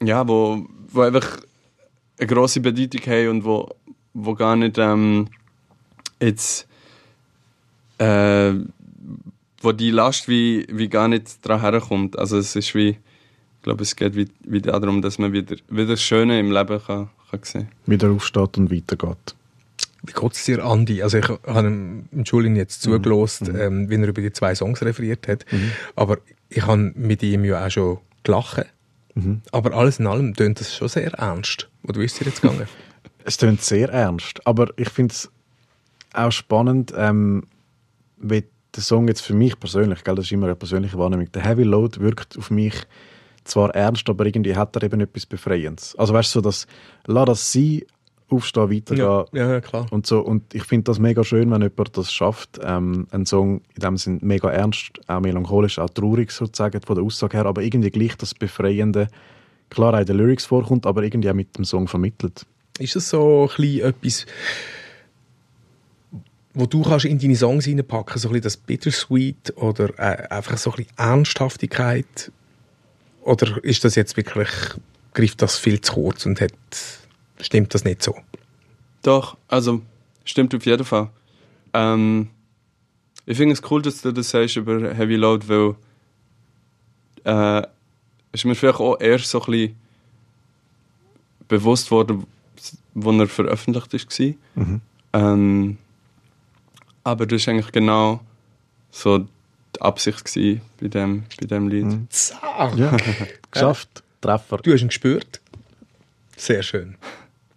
[0.02, 1.40] ja, wo, wo einfach
[2.18, 3.70] eine grosse Bedeutung haben und wo,
[4.14, 5.28] wo gar nicht ähm,
[6.20, 6.68] jetzt
[7.98, 8.54] äh,
[9.62, 12.18] wo die Last wie, wie gar nicht dran herkommt.
[12.18, 15.88] Also es ist wie, ich glaube, es geht wie, wie darum, dass man wieder, wieder
[15.88, 17.94] das Schöne im Leben kann, kann sehen kann.
[17.94, 19.36] Wieder aufsteht und weitergeht.
[20.04, 21.04] Wie geht es dir, Andi?
[21.04, 22.92] Also ich habe im Schulin jetzt mhm.
[22.92, 23.60] zugelost, mhm.
[23.60, 25.46] ähm, wie er über die zwei Songs referiert hat.
[25.52, 25.72] Mhm.
[25.96, 26.18] Aber
[26.50, 28.66] ich habe mit ihm ja auch schon gelacht.
[29.16, 29.42] Mhm.
[29.52, 31.70] Aber alles in allem tönt das schon sehr ernst.
[31.84, 32.68] Oder wie ist es dir jetzt gegangen?
[33.26, 34.46] es tönt sehr ernst.
[34.46, 35.30] Aber ich finde es
[36.14, 37.44] auch spannend, ähm,
[38.18, 38.44] wie
[38.76, 41.64] der Song jetzt für mich persönlich, gell, das ist immer eine persönliche Wahrnehmung, der Heavy
[41.64, 42.76] Load wirkt auf mich
[43.44, 45.96] zwar ernst, aber irgendwie hat er eben etwas Befreiendes.
[45.98, 46.68] Also weißt du, so dass,
[47.06, 47.82] lass das sein,
[48.30, 49.06] aufstehen, weitergehen.
[49.06, 49.88] Ja, ja klar.
[49.92, 53.62] Und, so, und ich finde das mega schön, wenn jemand das schafft, ähm, einen Song
[53.76, 57.62] in dem Sinn mega ernst, auch melancholisch, auch traurig sozusagen von der Aussage her, aber
[57.62, 59.08] irgendwie gleich das Befreiende,
[59.70, 62.46] klar auch in den Lyrics vorkommt, aber irgendwie auch mit dem Song vermittelt.
[62.80, 64.26] Ist das so ein etwas,
[66.54, 70.74] wo du kannst in deine Songs reinpacken, so ein das Bittersweet oder äh, einfach so
[70.74, 72.32] ein Ernsthaftigkeit?
[73.22, 74.50] Oder ist das jetzt wirklich,
[75.14, 76.54] greift das viel zu kurz und hat
[77.40, 78.16] stimmt das nicht so.
[79.04, 79.82] Doch, also
[80.26, 81.10] stimmt auf jeden Fall.
[81.74, 82.30] Ähm,
[83.26, 85.76] ich finde es cool, dass du das sagst über Heavy Load, weil
[87.24, 87.68] äh,
[88.32, 89.76] ist mir vielleicht auch erst so ein bisschen
[91.48, 92.26] bewusst worden,
[92.94, 94.36] wo er veröffentlicht ist.
[94.56, 94.82] Mhm.
[95.14, 95.78] Ähm,
[97.04, 98.22] aber das war eigentlich genau
[98.92, 100.34] so die Absicht
[100.80, 101.86] bei dem, bei dem Lied.
[101.86, 102.08] Mhm.
[102.76, 102.96] Ja.
[103.52, 104.58] Geschafft, Treffer.
[104.58, 105.42] Du hast ihn gespürt.
[106.36, 106.96] Sehr schön.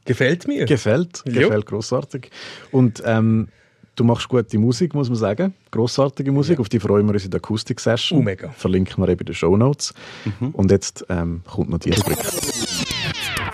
[0.05, 0.65] Gefällt mir.
[0.65, 2.31] Gefällt, gefällt großartig.
[2.71, 3.49] Und ähm,
[3.95, 5.55] du machst gute Musik, muss man sagen.
[5.71, 6.61] Grossartige Musik, ja.
[6.61, 8.19] auf die freuen wir uns in der Akustik-Session.
[8.19, 8.51] Oh, mega.
[8.51, 9.95] Verlinken wir eben in den Show Notes.
[10.25, 10.51] Mhm.
[10.51, 12.19] Und jetzt ähm, kommt noch die Rubrik.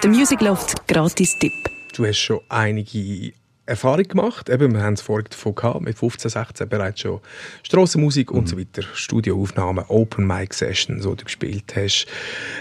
[0.03, 1.53] Der Music Loft Gratis-Tipp.
[1.95, 3.33] Du hast schon einige
[3.69, 4.49] Erfahrung gemacht.
[4.49, 7.21] Eben, wir haben es vorhin davon gehabt, mit 15, 16 bereits schon
[7.63, 8.39] Strassenmusik mhm.
[8.39, 8.61] und so mhm.
[8.61, 12.07] weiter, Studioaufnahmen, Open Mic Sessions, wo du gespielt hast.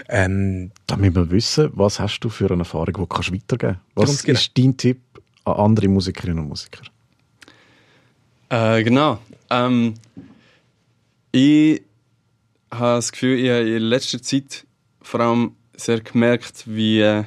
[0.08, 4.22] Ähm, Damit wir wissen, was hast du für eine Erfahrung, die kannst du weitergeben Was
[4.22, 4.38] genau.
[4.38, 5.00] ist dein Tipp
[5.44, 6.82] an andere Musikerinnen und Musiker?
[8.50, 9.18] Äh, genau.
[9.50, 9.94] Ähm,
[11.32, 11.82] ich
[12.70, 14.66] habe das Gefühl, ich habe in letzter Zeit
[15.00, 17.24] vor allem sehr gemerkt, wie, äh,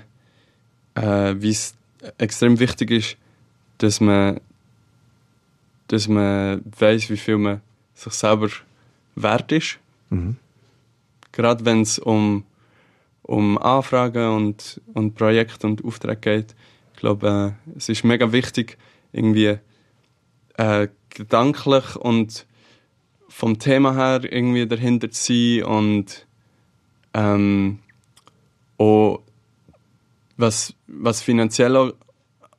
[0.95, 1.73] wie es
[2.17, 3.17] extrem wichtig ist,
[3.82, 4.39] dass man,
[5.88, 7.61] dass man weiß, wie viel man
[7.95, 8.49] sich selber
[9.15, 9.79] wert ist.
[10.09, 10.38] Mhm.
[11.32, 12.43] Gerade wenn es um,
[13.23, 16.55] um Anfragen und, und Projekte und Aufträge geht.
[16.93, 18.77] Ich glaube, äh, es ist mega wichtig,
[19.13, 19.57] irgendwie
[20.57, 22.45] äh, gedanklich und
[23.29, 26.27] vom Thema her irgendwie dahinter zu sein und
[27.13, 27.79] ähm,
[28.77, 29.21] auch
[30.38, 31.93] was, was finanziell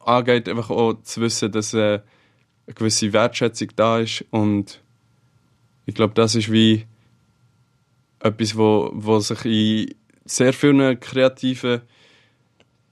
[0.04, 2.00] angeht, einfach auch zu wissen, dass äh,
[2.66, 4.80] eine gewisse Wertschätzung da ist und
[5.86, 6.86] ich glaube, das ist wie
[8.20, 9.94] etwas, wo, wo sich in
[10.24, 11.82] sehr vielen kreativen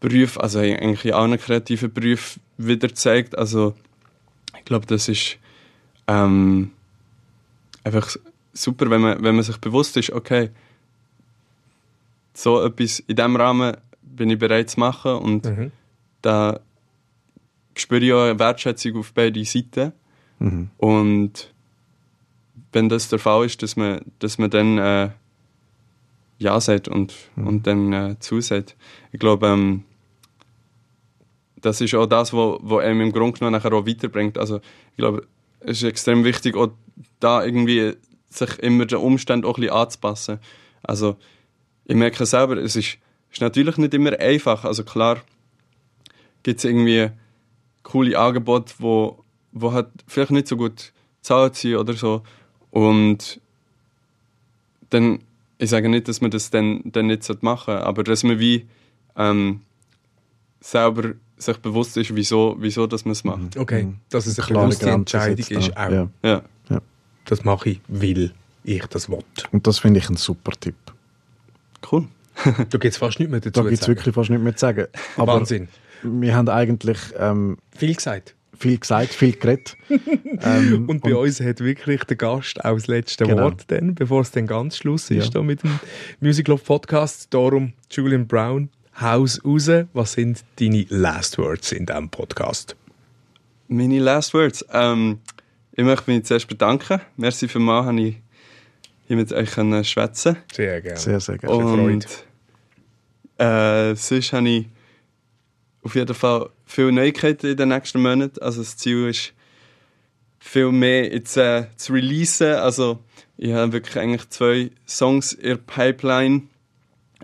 [0.00, 3.36] Berufen, also eigentlich in allen kreativen Berufen wieder zeigt.
[3.38, 3.74] Also
[4.58, 5.38] ich glaube, das ist
[6.08, 6.72] ähm,
[7.84, 8.16] einfach
[8.52, 10.50] super, wenn man, wenn man sich bewusst ist, okay,
[12.34, 15.72] so etwas in diesem Rahmen bin ich bereit zu machen und mhm.
[16.22, 16.60] da
[17.74, 19.92] spüre auch eine Wertschätzung auf beide Seiten.
[20.38, 20.70] Mhm.
[20.76, 21.52] Und
[22.72, 25.10] wenn das der Fall ist, dass man, dass man dann äh,
[26.38, 27.46] Ja sagt und, mhm.
[27.46, 28.76] und dann äh, zusagt.
[29.12, 29.84] Ich glaube, ähm,
[31.60, 34.38] das ist auch das, was wo, wo einem im Grunde genommen nachher auch weiterbringt.
[34.38, 35.26] Also ich glaube,
[35.60, 36.68] es ist extrem wichtig, auch
[37.18, 37.94] da irgendwie
[38.28, 40.38] sich immer den Umständen auch ein bisschen anzupassen.
[40.82, 41.16] Also
[41.84, 42.98] ich merke selber, es ist
[43.30, 44.64] ist natürlich nicht immer einfach.
[44.64, 45.20] Also klar
[46.42, 47.10] gibt es irgendwie
[47.82, 49.22] coole Angebote, wo,
[49.52, 52.22] wo halt vielleicht nicht so gut bezahlt sind oder so.
[52.70, 53.40] Und
[54.90, 55.20] dann,
[55.58, 58.66] ich sage nicht, dass man das dann, dann nicht machen sollte, aber dass man wie
[59.16, 59.60] ähm,
[60.60, 63.56] selber sich bewusst ist, wieso, wieso dass man es macht.
[63.56, 65.76] Okay, dass es eine Klare bewusste Grenze Entscheidung ist.
[65.76, 65.90] Auch.
[66.22, 66.42] Ja.
[66.68, 66.80] Ja,
[67.24, 68.32] Das mache ich, weil
[68.64, 69.24] ich das will.
[69.52, 70.76] Und das finde ich ein super Tipp.
[71.90, 72.06] cool.
[72.44, 73.98] Da gibt es fast nichts mehr dazu Da gibt es zu sagen.
[73.98, 74.86] wirklich fast nichts mehr zu sagen.
[75.16, 75.68] Aber Wahnsinn.
[76.02, 78.34] Wir haben eigentlich ähm, Viel gesagt.
[78.58, 79.76] viel gesagt, viel geredet.
[80.42, 83.44] ähm, Und bei uns hat wirklich der Gast auch das letzte Genau.
[83.44, 85.30] Wort, dann, bevor es dann ganz Schluss ist Ja.
[85.30, 85.78] da mit dem
[86.20, 87.32] Music Love Podcast.
[87.32, 88.68] Darum, Julian Brown,
[89.00, 89.70] Haus raus.
[89.94, 92.76] Was sind deine Last Words in diesem Podcast?
[93.68, 94.64] Meine last words.
[94.72, 95.20] Ähm,
[95.72, 97.00] ich möchte mich zuerst bedanken.
[97.16, 98.16] Merci für mal, habe ich
[99.06, 99.50] hier mit euch
[99.86, 100.98] schwätzen Sehr gerne.
[100.98, 101.54] sehr, sehr gerne.
[101.56, 102.06] Und
[103.38, 104.66] äh, sonst habe ich
[105.82, 108.40] auf jeden Fall viele Neuigkeiten in den nächsten Monaten.
[108.40, 109.32] Also das Ziel ist,
[110.40, 112.54] viel mehr jetzt äh, zu releasen.
[112.54, 112.98] Also
[113.36, 116.42] ich habe wirklich eigentlich zwei Songs in der Pipeline.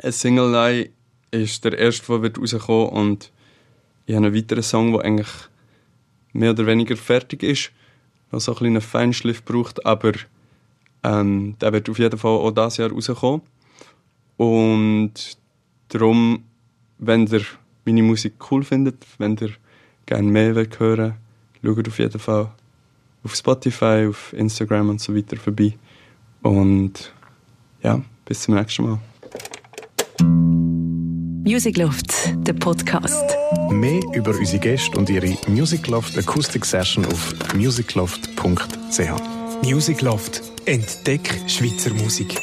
[0.03, 0.91] Ein Single Lie
[1.31, 3.33] ist der erste, der wird rauskommen und
[4.05, 5.29] ich habe einen weiteren Song, der eigentlich
[6.33, 7.73] mehr oder weniger fertig ist,
[8.31, 10.13] noch so ein kleinen Feinschliff braucht, aber
[11.03, 13.43] ähm, der wird auf jeden Fall auch dieses Jahr rauskommen.
[14.37, 15.39] Und
[15.89, 16.45] darum,
[16.99, 17.43] wenn ihr
[17.87, 19.51] meine Musik cool findet, wenn ihr
[20.07, 21.15] gerne mehr wollt hören
[21.63, 22.51] schaut auf jeden Fall
[23.25, 25.75] auf Spotify, auf Instagram und so weiter vorbei.
[26.43, 27.13] Und
[27.83, 29.01] ja, bis zum nächsten Mal.
[31.45, 32.13] Music Loft,
[32.47, 33.25] der Podcast.
[33.71, 39.63] Mehr über unsere Gäste und ihre Music Loft Acoustic Session auf musicloft.ch.
[39.63, 40.43] Music Loft.
[40.67, 42.37] Entdeck Schweizer Musik.